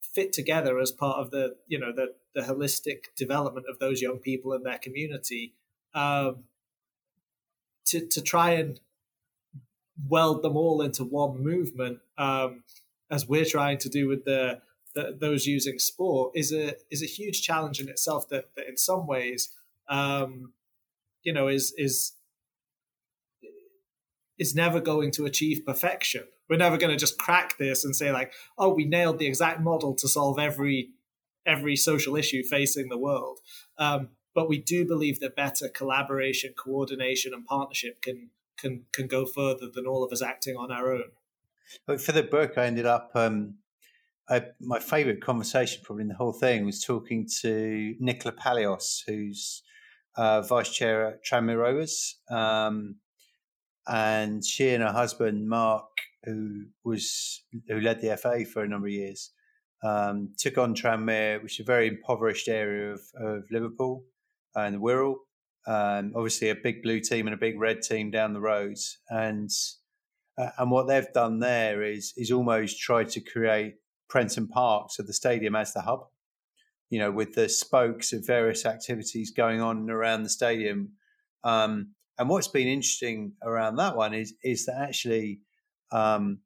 [0.00, 4.18] fit together as part of the you know the the holistic development of those young
[4.18, 5.54] people in their community
[5.94, 6.44] um,
[7.84, 8.80] to to try and
[10.08, 12.62] weld them all into one movement um,
[13.10, 14.60] as we're trying to do with the,
[14.94, 18.76] the, those using sport is a is a huge challenge in itself that, that in
[18.76, 19.50] some ways
[19.88, 20.52] um,
[21.22, 22.12] you know is is
[24.38, 28.10] is never going to achieve perfection we're never going to just crack this and say
[28.10, 30.90] like, oh, we nailed the exact model to solve every
[31.46, 33.38] every social issue facing the world.
[33.78, 39.24] Um, but we do believe that better collaboration, coordination, and partnership can can can go
[39.24, 41.98] further than all of us acting on our own.
[41.98, 43.12] For the book, I ended up.
[43.14, 43.54] Um,
[44.28, 49.62] I, my favourite conversation, probably in the whole thing, was talking to Nicola Palios, who's
[50.16, 51.90] uh, vice chair at Tranmere
[52.30, 52.96] um,
[53.88, 55.88] and she and her husband Mark
[56.24, 59.32] who was who led the FA for a number of years,
[59.82, 64.04] um, took on Tranmere, which is a very impoverished area of, of Liverpool
[64.54, 65.16] and Wirral,
[65.66, 68.76] um, obviously a big blue team and a big red team down the road,
[69.08, 69.50] and
[70.38, 73.74] uh, and what they've done there is is almost tried to create
[74.08, 76.06] Prenton Park, so the stadium as the hub.
[76.88, 80.94] You know, with the spokes of various activities going on around the stadium.
[81.44, 85.40] Um, and what's been interesting around that one is is that actually
[85.92, 86.38] um,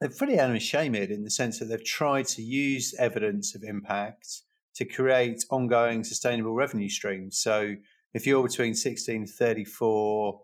[0.00, 4.42] they're pretty unashamed in the sense that they've tried to use evidence of impact
[4.74, 7.38] to create ongoing sustainable revenue streams.
[7.38, 7.76] So
[8.12, 10.40] if you're between 16 and 34,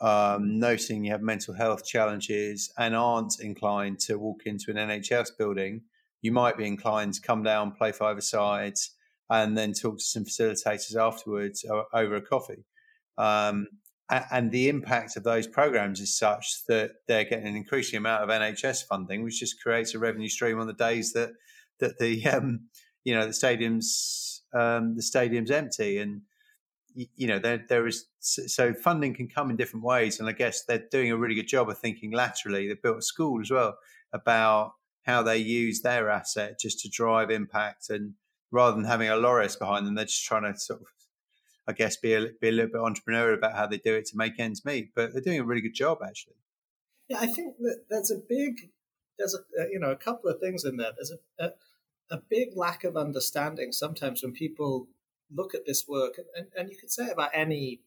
[0.00, 5.36] um, noting you have mental health challenges and aren't inclined to walk into an NHS
[5.36, 5.82] building,
[6.20, 8.94] you might be inclined to come down, play five sides,
[9.30, 12.64] and then talk to some facilitators afterwards over a coffee.
[13.18, 13.66] Um,
[14.12, 18.28] and the impact of those programs is such that they're getting an increasing amount of
[18.28, 21.30] NHS funding, which just creates a revenue stream on the days that
[21.80, 22.68] that the um,
[23.04, 25.98] you know the stadiums um, the stadium's empty.
[25.98, 26.22] And
[26.94, 30.20] you know there there is so funding can come in different ways.
[30.20, 32.68] And i guess they're doing a really good job of thinking laterally.
[32.68, 33.78] They built a school as well
[34.12, 34.72] about
[35.04, 38.14] how they use their asset just to drive impact and
[38.50, 40.86] rather than having a Laureus behind them they're just trying to sort of
[41.66, 44.16] i guess be a, be a little bit entrepreneurial about how they do it to
[44.16, 46.34] make ends meet but they're doing a really good job actually.
[47.08, 48.70] Yeah i think that there's a big
[49.18, 50.92] there's a uh, you know a couple of things in there.
[50.94, 51.52] There's a, a
[52.10, 54.88] a big lack of understanding sometimes when people
[55.34, 57.80] look at this work, and, and you could say about any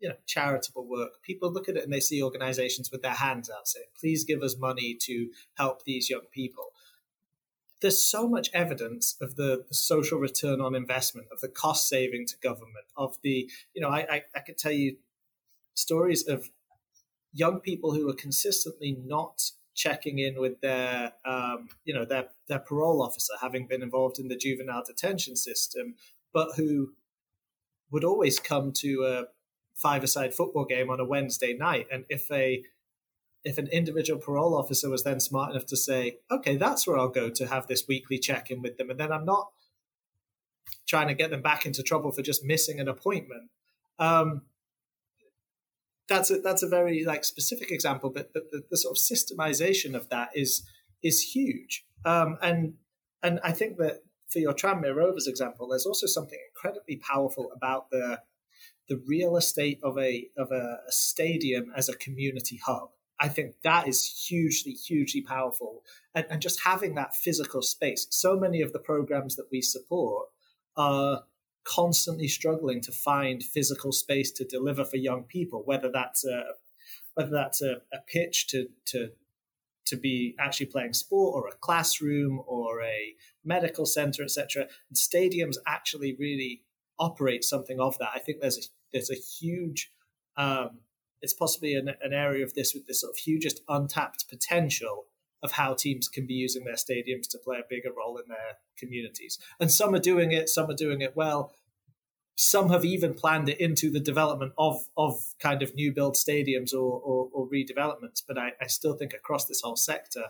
[0.00, 3.50] you know charitable work people look at it and they see organizations with their hands
[3.50, 6.66] out saying please give us money to help these young people
[7.80, 12.36] there's so much evidence of the, social return on investment of the cost saving to
[12.42, 14.96] government of the you know I, I, I could tell you
[15.74, 16.50] stories of
[17.32, 22.58] young people who are consistently not checking in with their um, you know their their
[22.58, 25.94] parole officer having been involved in the juvenile detention system
[26.32, 26.92] but who
[27.90, 29.24] would always come to a
[29.78, 31.86] five-a-side football game on a Wednesday night.
[31.90, 32.62] And if a
[33.48, 37.08] if an individual parole officer was then smart enough to say, "Okay, that's where I'll
[37.08, 39.52] go to have this weekly check-in with them," and then I'm not
[40.86, 43.50] trying to get them back into trouble for just missing an appointment.
[43.98, 44.42] Um,
[46.08, 49.94] that's a that's a very like specific example, but, but the, the sort of systemization
[49.94, 50.66] of that is
[51.02, 51.84] is huge.
[52.04, 52.74] Um, and
[53.22, 57.90] and I think that for your Tranmere Rovers example, there's also something incredibly powerful about
[57.90, 58.20] the
[58.88, 62.90] the real estate of a of a, a stadium as a community hub.
[63.20, 65.82] I think that is hugely, hugely powerful.
[66.14, 68.06] And, and just having that physical space.
[68.10, 70.28] So many of the programs that we support
[70.76, 71.24] are
[71.64, 76.44] constantly struggling to find physical space to deliver for young people, whether that's a
[77.14, 79.10] whether that's a, a pitch to to
[79.84, 84.66] to be actually playing sport or a classroom or a medical center, etc.
[84.88, 86.62] And stadiums actually really
[86.98, 88.10] operate something of that.
[88.14, 89.92] I think there's a there's a huge
[90.36, 90.78] um,
[91.20, 95.06] it's possibly an, an area of this with this sort of hugest untapped potential
[95.42, 98.58] of how teams can be using their stadiums to play a bigger role in their
[98.76, 99.38] communities.
[99.60, 101.54] And some are doing it, some are doing it well.
[102.34, 106.72] Some have even planned it into the development of of kind of new build stadiums
[106.72, 108.22] or, or, or redevelopments.
[108.26, 110.26] But I, I still think across this whole sector,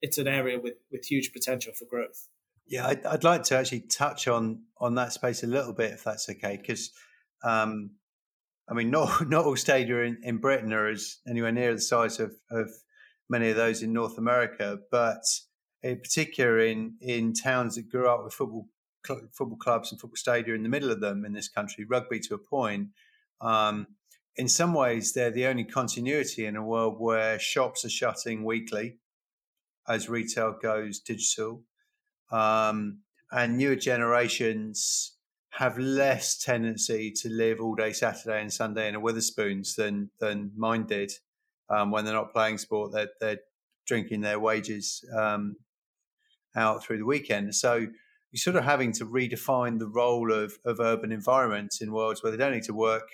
[0.00, 2.28] it's an area with, with huge potential for growth.
[2.66, 6.04] Yeah, I'd, I'd like to actually touch on on that space a little bit, if
[6.04, 6.90] that's okay, because
[7.44, 7.90] um,
[8.68, 12.20] I mean, not not all stadia in, in Britain are as anywhere near the size
[12.20, 12.70] of, of
[13.28, 15.24] many of those in North America, but
[15.82, 18.68] in particular in in towns that grew up with football
[19.04, 22.34] football clubs and football stadia in the middle of them in this country, rugby to
[22.34, 22.88] a point.
[23.40, 23.88] Um,
[24.36, 28.98] in some ways, they're the only continuity in a world where shops are shutting weekly
[29.88, 31.64] as retail goes digital.
[32.30, 35.11] Um, and newer generations
[35.52, 40.50] have less tendency to live all day Saturday and Sunday in a Wetherspoons than than
[40.56, 41.12] mine did.
[41.68, 43.38] Um, when they're not playing sport, they're, they're
[43.86, 45.56] drinking their wages um,
[46.54, 47.54] out through the weekend.
[47.54, 52.22] So you're sort of having to redefine the role of, of urban environments in worlds
[52.22, 53.08] where they don't need to work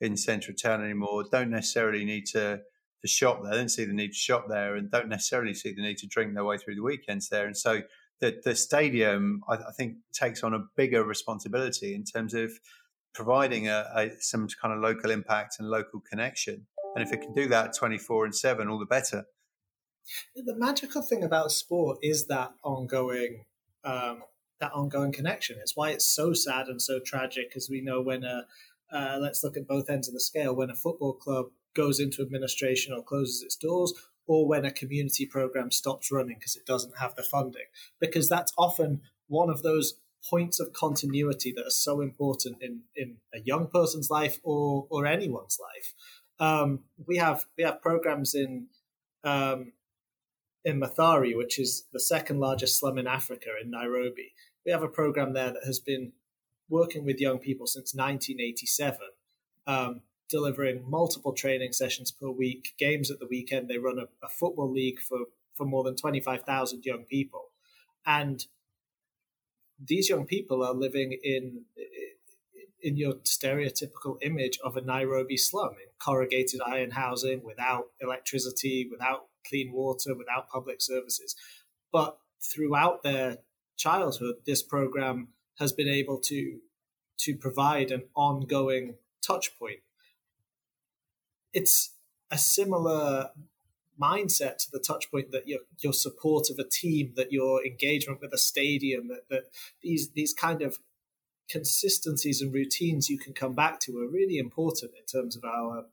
[0.00, 2.60] in central town anymore, don't necessarily need to,
[3.00, 5.82] to shop there, don't see the need to shop there, and don't necessarily see the
[5.82, 7.46] need to drink their way through the weekends there.
[7.46, 7.82] And so
[8.22, 12.52] the, the stadium, I, I think, takes on a bigger responsibility in terms of
[13.12, 16.66] providing a, a, some kind of local impact and local connection.
[16.94, 19.24] And if it can do that 24 and 7, all the better.
[20.36, 23.44] The magical thing about sport is that ongoing
[23.84, 24.22] um,
[24.60, 25.56] that ongoing connection.
[25.60, 28.46] It's why it's so sad and so tragic, as we know when a
[28.92, 30.54] uh, let's look at both ends of the scale.
[30.54, 33.92] When a football club goes into administration or closes its doors,
[34.26, 37.66] or when a community program stops running because it doesn't have the funding,
[38.00, 39.94] because that's often one of those
[40.28, 45.06] points of continuity that are so important in in a young person's life or or
[45.06, 45.94] anyone's life.
[46.38, 48.68] Um, we have we have programs in
[49.24, 49.72] um,
[50.64, 54.32] in Mathare, which is the second largest slum in Africa, in Nairobi.
[54.64, 56.12] We have a program there that has been
[56.68, 58.98] working with young people since 1987,
[59.66, 60.00] um,
[60.32, 63.68] delivering multiple training sessions per week, games at the weekend.
[63.68, 65.18] They run a, a football league for,
[65.54, 67.50] for more than 25,000 young people.
[68.06, 68.44] And
[69.78, 71.64] these young people are living in
[72.84, 79.26] in your stereotypical image of a Nairobi slum in corrugated iron housing without electricity, without
[79.48, 81.36] clean water, without public services.
[81.92, 83.38] But throughout their
[83.76, 85.28] childhood, this program
[85.60, 86.58] has been able to
[87.18, 89.80] to provide an ongoing touch point.
[91.52, 91.90] It's
[92.30, 93.30] a similar
[94.00, 98.20] mindset to the touch point that your your support of a team, that your engagement
[98.20, 99.44] with a stadium, that, that
[99.82, 100.78] these these kind of
[101.48, 105.84] consistencies and routines you can come back to are really important in terms of our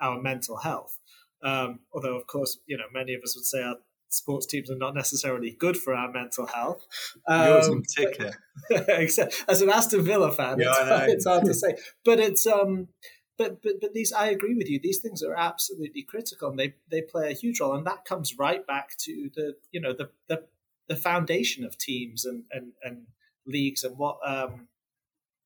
[0.00, 0.98] our mental health.
[1.42, 3.76] Um, although, of course, you know many of us would say our
[4.08, 6.86] sports teams are not necessarily good for our mental health.
[7.26, 8.32] Um, Yours in particular.
[8.88, 11.76] except as an Aston Villa fan, yeah, it's, it's, hard to say.
[12.04, 12.88] But it's um,
[13.36, 14.78] but but but these I agree with you.
[14.78, 18.38] These things are absolutely critical, and they they play a huge role, and that comes
[18.38, 20.44] right back to the you know the the,
[20.88, 23.06] the foundation of teams and and and
[23.46, 24.68] leagues and what um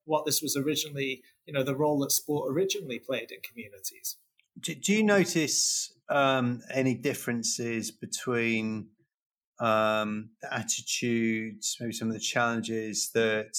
[0.04, 4.16] what this was originally you know the role that sport originally played in communities.
[4.60, 8.88] Do, do you notice um, any differences between
[9.60, 13.56] um, the attitudes, maybe some of the challenges that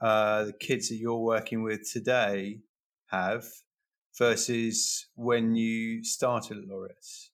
[0.00, 2.58] uh, the kids that you're working with today
[3.10, 3.44] have
[4.16, 7.30] versus when you started at Laureus?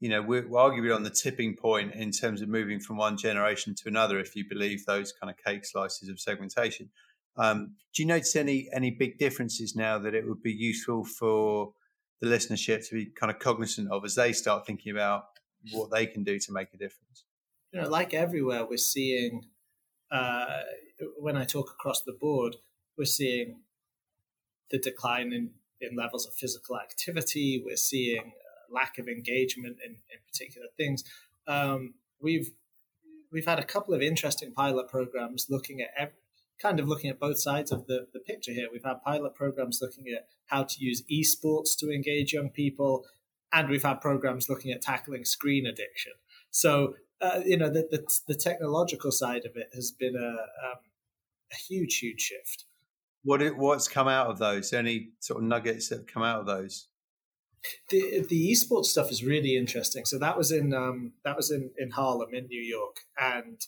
[0.00, 3.16] You know, we're, we're arguably on the tipping point in terms of moving from one
[3.16, 6.90] generation to another, if you believe those kind of cake slices of segmentation.
[7.36, 11.72] Um, do you notice any any big differences now that it would be useful for
[12.20, 15.24] the listenership to be kind of cognizant of as they start thinking about
[15.72, 17.24] what they can do to make a difference?
[17.72, 19.44] You know, like everywhere, we're seeing
[20.10, 20.60] uh,
[21.18, 22.56] when I talk across the board,
[22.96, 23.60] we're seeing
[24.70, 25.50] the decline in,
[25.80, 27.62] in levels of physical activity.
[27.64, 28.32] We're seeing
[28.70, 31.04] lack of engagement in, in particular things.
[31.46, 32.50] Um, we've
[33.32, 36.14] we've had a couple of interesting pilot programs looking at every,
[36.60, 38.68] kind of looking at both sides of the, the picture here.
[38.70, 43.04] We've had pilot programs looking at how to use esports to engage young people,
[43.52, 46.12] and we've had programs looking at tackling screen addiction.
[46.50, 50.78] So, uh, you know, the, the, the, technological side of it has been a, um,
[51.52, 52.64] a huge, huge shift.
[53.28, 54.72] What what's come out of those?
[54.72, 56.88] Any sort of nuggets that have come out of those?
[57.90, 60.06] The the esports stuff is really interesting.
[60.06, 63.60] So that was in um, that was in in Harlem in New York, and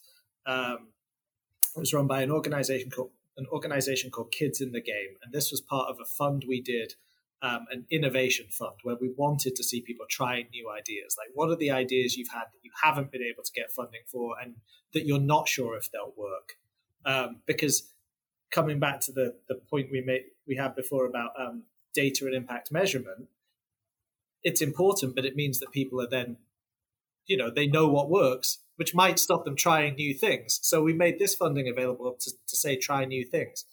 [0.46, 0.88] um,
[1.76, 5.30] it was run by an organization called an organization called Kids in the Game, and
[5.30, 6.94] this was part of a fund we did,
[7.42, 11.16] um, an innovation fund, where we wanted to see people trying new ideas.
[11.18, 14.04] Like, what are the ideas you've had that you haven't been able to get funding
[14.10, 14.54] for, and
[14.94, 16.56] that you're not sure if they'll work?
[17.04, 17.90] Um, because
[18.50, 22.34] coming back to the the point we made we had before about um, data and
[22.34, 23.28] impact measurement,
[24.42, 26.36] it's important, but it means that people are then,
[27.26, 30.58] you know, they know what works which might stop them trying new things.
[30.62, 33.66] So we made this funding available to, to say try new things.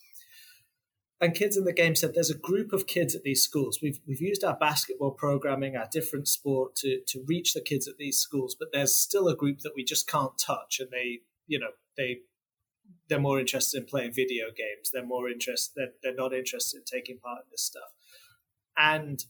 [1.21, 3.79] And kids in the game said there's a group of kids at these schools.
[3.81, 7.95] We've we've used our basketball programming, our different sport to to reach the kids at
[7.97, 11.57] these schools, but there's still a group that we just can't touch, and they you
[11.57, 12.17] know they
[13.09, 14.91] they're more interested in playing video games.
[14.91, 15.73] They're more interested.
[15.75, 17.93] They're, they're not interested in taking part in this stuff.
[18.77, 19.23] And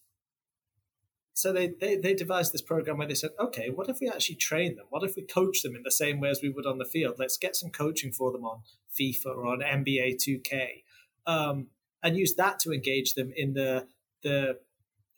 [1.33, 4.37] so they, they, they devised this program where they said, okay, what if we actually
[4.37, 4.87] train them?
[4.89, 7.17] What if we coach them in the same way as we would on the field?
[7.19, 8.61] Let's get some coaching for them on
[8.99, 10.83] FIFA or on NBA 2K,
[11.27, 11.67] um,
[12.01, 13.85] and use that to engage them in the
[14.23, 14.57] the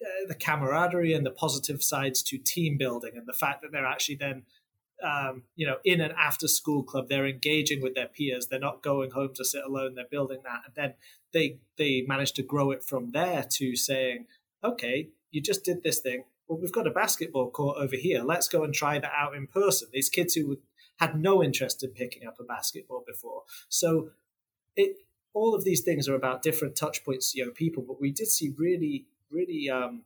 [0.01, 3.85] uh, the camaraderie and the positive sides to team building and the fact that they're
[3.85, 4.43] actually then
[5.03, 8.81] um, you know in an after school club they're engaging with their peers they're not
[8.81, 10.93] going home to sit alone they're building that and then
[11.33, 14.25] they they manage to grow it from there to saying
[14.63, 16.23] okay you just did this thing.
[16.47, 18.23] Well, we've got a basketball court over here.
[18.23, 19.89] Let's go and try that out in person.
[19.91, 20.59] These kids who would,
[20.99, 23.43] had no interest in picking up a basketball before.
[23.69, 24.11] So
[24.75, 24.97] it
[25.33, 28.27] all of these things are about different touch points to young people, but we did
[28.27, 30.01] see really, really um,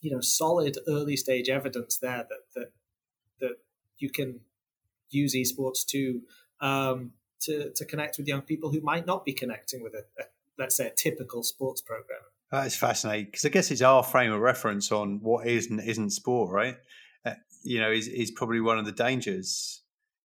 [0.00, 2.72] you know, solid early stage evidence there that that
[3.40, 3.56] that
[4.02, 4.40] you can
[5.10, 6.20] use esports to
[6.60, 10.24] um, to to connect with young people who might not be connecting with a, a
[10.58, 12.20] let's say a typical sports program.
[12.50, 15.80] That is fascinating because I guess it's our frame of reference on what is and
[15.80, 16.76] isn't sport, right?
[17.24, 19.82] Uh, you know, is is probably one of the dangers.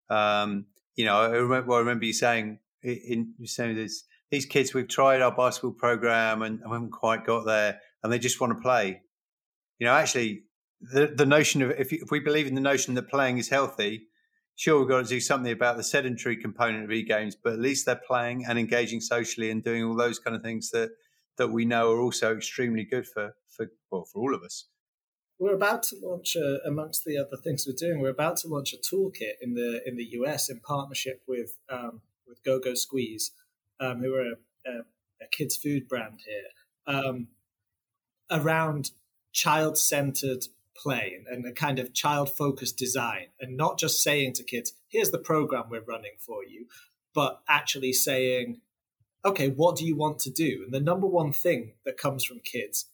[0.09, 0.65] Um,
[0.95, 4.73] you know, I remember, well, I remember you saying in you saying there's these kids
[4.73, 8.55] we've tried our basketball program and, and haven't quite got there, and they just want
[8.55, 9.01] to play.
[9.79, 10.43] You know, actually,
[10.81, 14.07] the the notion of if, if we believe in the notion that playing is healthy,
[14.55, 17.85] sure we've got to do something about the sedentary component of e-games, but at least
[17.85, 20.91] they're playing and engaging socially and doing all those kind of things that
[21.37, 24.65] that we know are also extremely good for for well for all of us.
[25.39, 28.01] We're about to launch amongst the other things we're doing.
[28.01, 32.01] We're about to launch a toolkit in the in the US in partnership with um,
[32.27, 33.31] with Go Go Squeeze,
[33.79, 34.79] um, who are a, a,
[35.21, 37.27] a, kids food brand here, um,
[38.31, 38.91] around
[39.31, 40.47] child centered
[40.77, 45.11] play and a kind of child focused design, and not just saying to kids, "Here's
[45.11, 46.67] the program we're running for you,"
[47.13, 48.61] but actually saying,
[49.25, 52.39] "Okay, what do you want to do?" And the number one thing that comes from
[52.39, 52.85] kids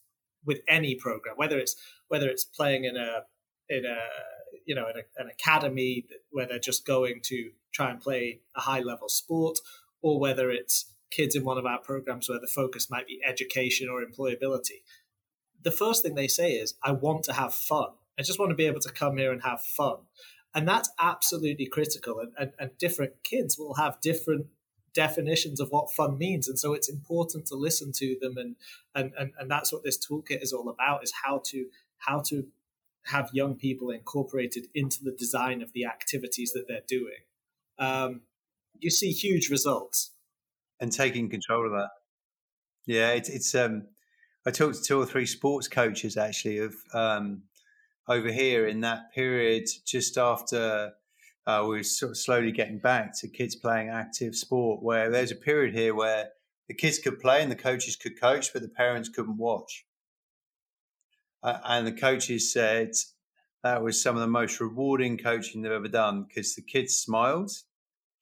[0.44, 1.76] with any program, whether it's
[2.08, 3.24] whether it's playing in a
[3.68, 3.98] in a
[4.66, 8.60] you know in a, an academy where they're just going to try and play a
[8.60, 9.58] high level sport,
[10.02, 13.88] or whether it's kids in one of our programs where the focus might be education
[13.88, 14.82] or employability.
[15.64, 17.88] The first thing they say is, "I want to have fun.
[18.18, 19.98] I just want to be able to come here and have fun."
[20.54, 22.20] And that's absolutely critical.
[22.20, 24.46] And, and, and different kids will have different
[24.94, 28.56] definitions of what fun means and so it's important to listen to them and
[28.94, 31.66] and and, and that's what this toolkit is all about is how to
[31.98, 32.46] how to
[33.06, 37.18] have young people incorporated into the design of the activities that they're doing
[37.78, 38.20] um,
[38.78, 40.12] you see huge results
[40.78, 41.90] and taking control of that
[42.86, 43.88] yeah it's, it's um
[44.46, 47.42] i talked to two or three sports coaches actually of um
[48.08, 50.92] over here in that period just after
[51.46, 55.30] uh, we were sort of slowly getting back to kids playing active sport where there's
[55.30, 56.30] a period here where
[56.68, 59.84] the kids could play and the coaches could coach, but the parents couldn't watch.
[61.42, 62.92] Uh, and the coaches said
[63.62, 67.50] that was some of the most rewarding coaching they've ever done because the kids smiled,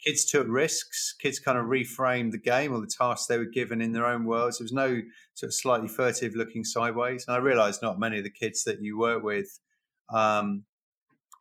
[0.04, 3.80] kids took risks, kids kind of reframed the game or the tasks they were given
[3.80, 4.58] in their own worlds.
[4.58, 5.00] There was no
[5.34, 7.24] sort of slightly furtive looking sideways.
[7.26, 9.60] And I realized not many of the kids that you work with
[10.12, 10.64] um,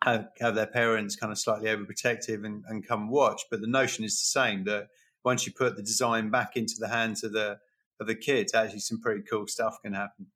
[0.03, 3.41] have, have their parents kind of slightly overprotective and, and come watch.
[3.49, 4.87] But the notion is the same that
[5.23, 7.57] once you put the design back into the hands of the
[7.99, 10.27] of the kids, actually some pretty cool stuff can happen.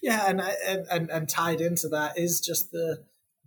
[0.00, 3.02] Yeah, and and and, and tied into that is just the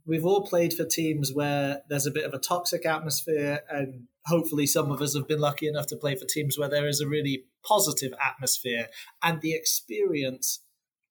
[0.05, 4.67] we've all played for teams where there's a bit of a toxic atmosphere and hopefully
[4.67, 7.07] some of us have been lucky enough to play for teams where there is a
[7.07, 8.87] really positive atmosphere
[9.23, 10.59] and the experience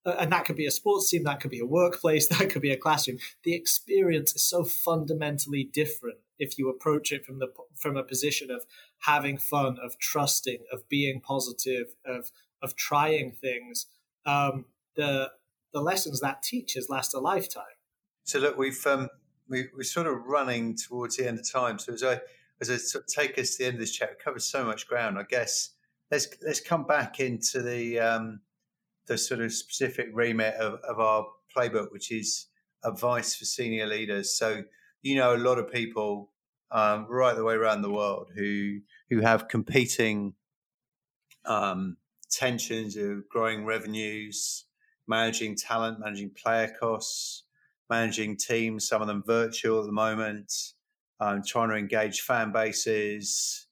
[0.07, 2.63] uh, and that could be a sports team, that could be a workplace, that could
[2.63, 3.19] be a classroom.
[3.43, 8.51] The experience is so fundamentally different if you approach it from the from a position
[8.51, 8.65] of
[9.01, 12.31] having fun, of trusting, of being positive, of
[12.63, 13.87] of trying things.
[14.27, 14.67] Um,
[14.97, 15.31] the
[15.73, 17.65] the lessons that teaches last a lifetime.
[18.25, 19.09] So look, we've um,
[19.49, 21.79] we, we're sort of running towards the end of time.
[21.79, 22.21] So as I
[22.61, 24.65] as I sort of take us to the end of this chat, we covered so
[24.65, 25.19] much ground.
[25.19, 25.71] I guess
[26.11, 28.41] let's let's come back into the um,
[29.07, 32.47] the sort of specific remit of, of our playbook, which is
[32.83, 34.37] advice for senior leaders.
[34.37, 34.65] So
[35.03, 36.31] you know a lot of people
[36.71, 40.35] um, right the way around the world who who have competing
[41.45, 41.99] um,
[42.31, 44.65] tensions of growing revenues,
[45.07, 47.44] managing talent, managing player costs,
[47.91, 48.89] managing teams.
[48.89, 50.53] Some of them virtual at the moment,
[51.21, 53.67] um, trying to engage fan bases,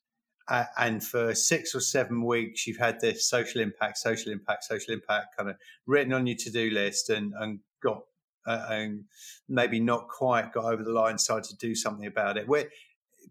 [0.49, 4.93] uh, and for six or seven weeks, you've had this social impact, social impact, social
[4.93, 5.57] impact kind of
[5.87, 8.03] written on your to do list and, and got
[8.47, 9.05] uh, and
[9.49, 12.49] maybe not quite got over the line, started to do something about it.
[12.49, 12.69] Where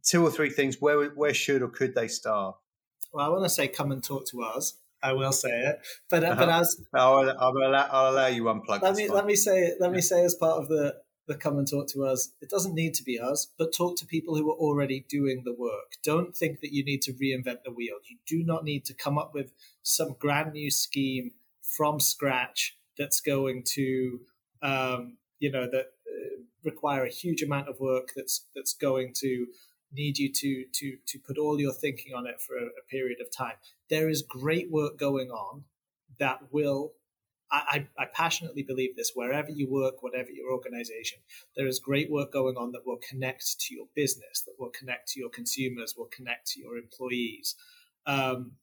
[0.03, 2.55] two or three things, where where should or could they start?
[3.13, 4.77] Well, I want to say, come and talk to us.
[5.03, 5.79] I will say it,
[6.09, 6.35] but uh-huh.
[6.35, 8.83] but as I'll, I'll, allow, I'll allow you one plug.
[8.83, 10.95] Let me let me say let me say as part of the
[11.27, 12.29] that come and talk to us.
[12.41, 15.53] It doesn't need to be us, but talk to people who are already doing the
[15.53, 15.95] work.
[16.03, 17.95] Don't think that you need to reinvent the wheel.
[18.07, 21.31] You do not need to come up with some brand new scheme
[21.61, 24.19] from scratch that's going to,
[24.61, 28.09] um, you know, that uh, require a huge amount of work.
[28.15, 29.47] That's that's going to
[29.93, 33.19] need you to to to put all your thinking on it for a, a period
[33.21, 33.55] of time.
[33.89, 35.65] There is great work going on
[36.19, 36.93] that will
[37.51, 41.19] I, I, passionately believe this wherever you work, whatever your organization,
[41.57, 45.09] there is great work going on that will connect to your business, that will connect
[45.09, 47.55] to your consumers, will connect to your employees.
[48.05, 48.53] Um,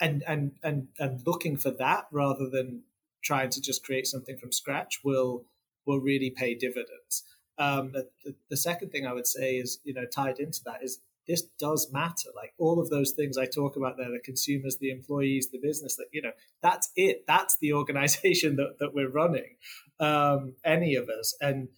[0.00, 2.84] and, and, and, and looking for that rather than
[3.22, 5.44] trying to just create something from scratch will,
[5.84, 7.24] will really pay dividends.
[7.60, 11.00] Um, the, the second thing I would say is, you know, tied into that is
[11.28, 12.30] this does matter.
[12.34, 15.94] Like all of those things I talk about there, the consumers, the employees, the business,
[15.96, 16.32] that, you know,
[16.62, 17.24] that's it.
[17.28, 19.56] That's the organization that, that we're running,
[20.00, 21.36] um, any of us.
[21.40, 21.68] And,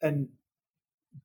[0.00, 0.28] and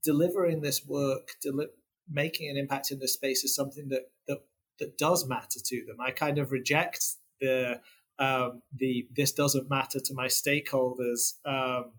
[0.03, 1.67] delivering this work, deli-
[2.09, 4.39] making an impact in this space is something that that
[4.79, 5.97] that does matter to them.
[5.99, 7.03] I kind of reject
[7.41, 7.81] the
[8.19, 11.91] um, the this doesn't matter to my stakeholders um,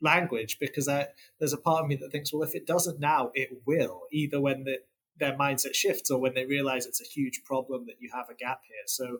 [0.00, 3.30] language because I, there's a part of me that thinks, well, if it doesn't now,
[3.34, 4.02] it will.
[4.12, 4.78] Either when the,
[5.18, 8.34] their mindset shifts or when they realize it's a huge problem that you have a
[8.34, 8.84] gap here.
[8.86, 9.18] So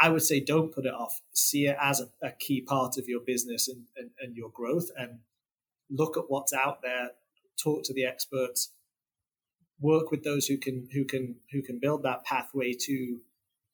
[0.00, 1.20] I would say don't put it off.
[1.32, 4.88] See it as a, a key part of your business and, and, and your growth
[4.96, 5.20] and
[5.90, 7.10] look at what's out there,
[7.62, 8.72] talk to the experts,
[9.80, 13.20] work with those who can who can who can build that pathway to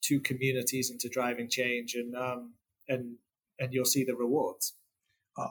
[0.03, 2.55] to communities and to driving change and um,
[2.89, 3.17] and
[3.59, 4.75] and you'll see the rewards.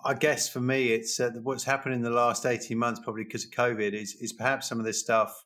[0.03, 3.45] I guess for me, it's uh, what's happened in the last eighteen months, probably because
[3.45, 5.45] of COVID, is is perhaps some of this stuff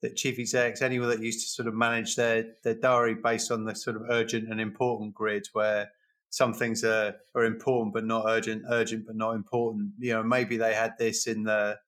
[0.00, 3.64] that chief execs, anyone that used to sort of manage their their diary based on
[3.64, 5.90] the sort of urgent and important grid, where
[6.30, 9.90] some things are, are important but not urgent, urgent but not important.
[9.98, 11.78] You know, maybe they had this in the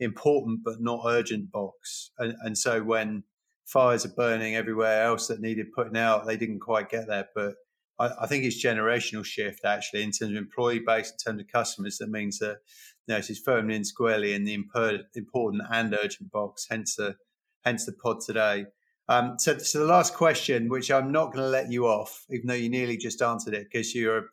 [0.00, 3.24] important but not urgent box, and, and so when
[3.64, 7.28] fires are burning everywhere else that needed putting out, they didn't quite get there.
[7.34, 7.54] But
[7.98, 11.48] I, I think it's generational shift actually in terms of employee base, in terms of
[11.48, 11.98] customers.
[11.98, 12.58] That means that
[13.06, 16.66] you know, it's firmly and squarely in the important and urgent box.
[16.70, 17.16] Hence the
[17.64, 18.66] hence the pod today.
[19.08, 22.46] Um, so, so the last question, which I'm not going to let you off, even
[22.46, 24.26] though you nearly just answered it, because you're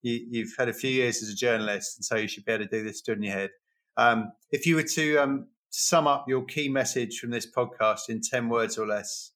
[0.00, 2.64] you, have had a few years as a journalist, and so you should be able
[2.64, 3.50] to do this stood in your head.
[3.96, 8.20] Um, if you were to um, sum up your key message from this podcast in
[8.20, 9.32] ten words or less,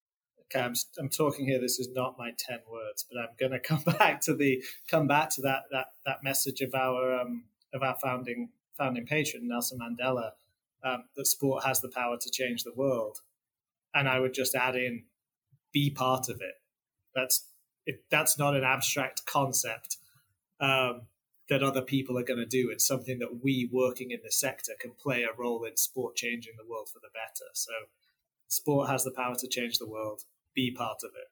[0.46, 1.60] okay, I'm, I'm talking here.
[1.60, 5.06] This is not my ten words, but I'm going to come back to the come
[5.06, 9.78] back to that that that message of our um, of our founding founding patron Nelson
[9.78, 10.32] Mandela
[10.84, 13.20] um, that sport has the power to change the world
[13.96, 15.04] and I would just add in
[15.72, 16.54] be part of it.
[17.14, 17.46] That's
[17.86, 19.96] it, that's not an abstract concept
[20.60, 21.02] um,
[21.48, 22.70] that other people are going to do.
[22.70, 26.54] It's something that we working in the sector can play a role in sport changing
[26.58, 27.50] the world for the better.
[27.54, 27.72] So,
[28.48, 30.22] sport has the power to change the world.
[30.56, 31.28] Be part of it.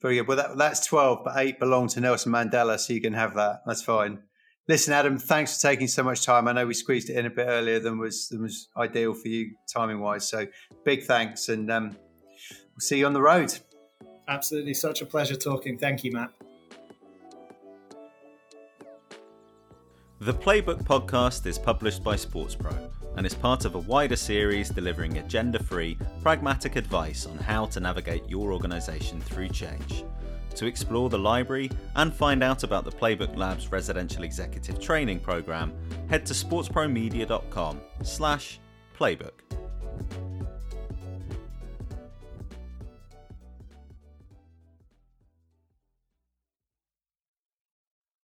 [0.00, 0.28] Very good.
[0.28, 3.62] Well, that, that's 12, but eight belong to Nelson Mandela, so you can have that.
[3.66, 4.20] That's fine.
[4.68, 6.46] Listen, Adam, thanks for taking so much time.
[6.46, 9.28] I know we squeezed it in a bit earlier than was than was ideal for
[9.28, 10.28] you timing wise.
[10.28, 10.46] So
[10.84, 13.58] big thanks, and um, we'll see you on the road.
[14.28, 15.78] Absolutely, such a pleasure talking.
[15.78, 16.30] Thank you, Matt.
[20.20, 24.70] The Playbook podcast is published by Sports SportsPro and is part of a wider series
[24.70, 30.04] delivering agenda free, pragmatic advice on how to navigate your organisation through change.
[30.54, 35.72] To explore the library and find out about the Playbook Labs residential executive training program,
[36.08, 38.60] head to sportspromedia.com slash
[38.96, 39.57] playbook.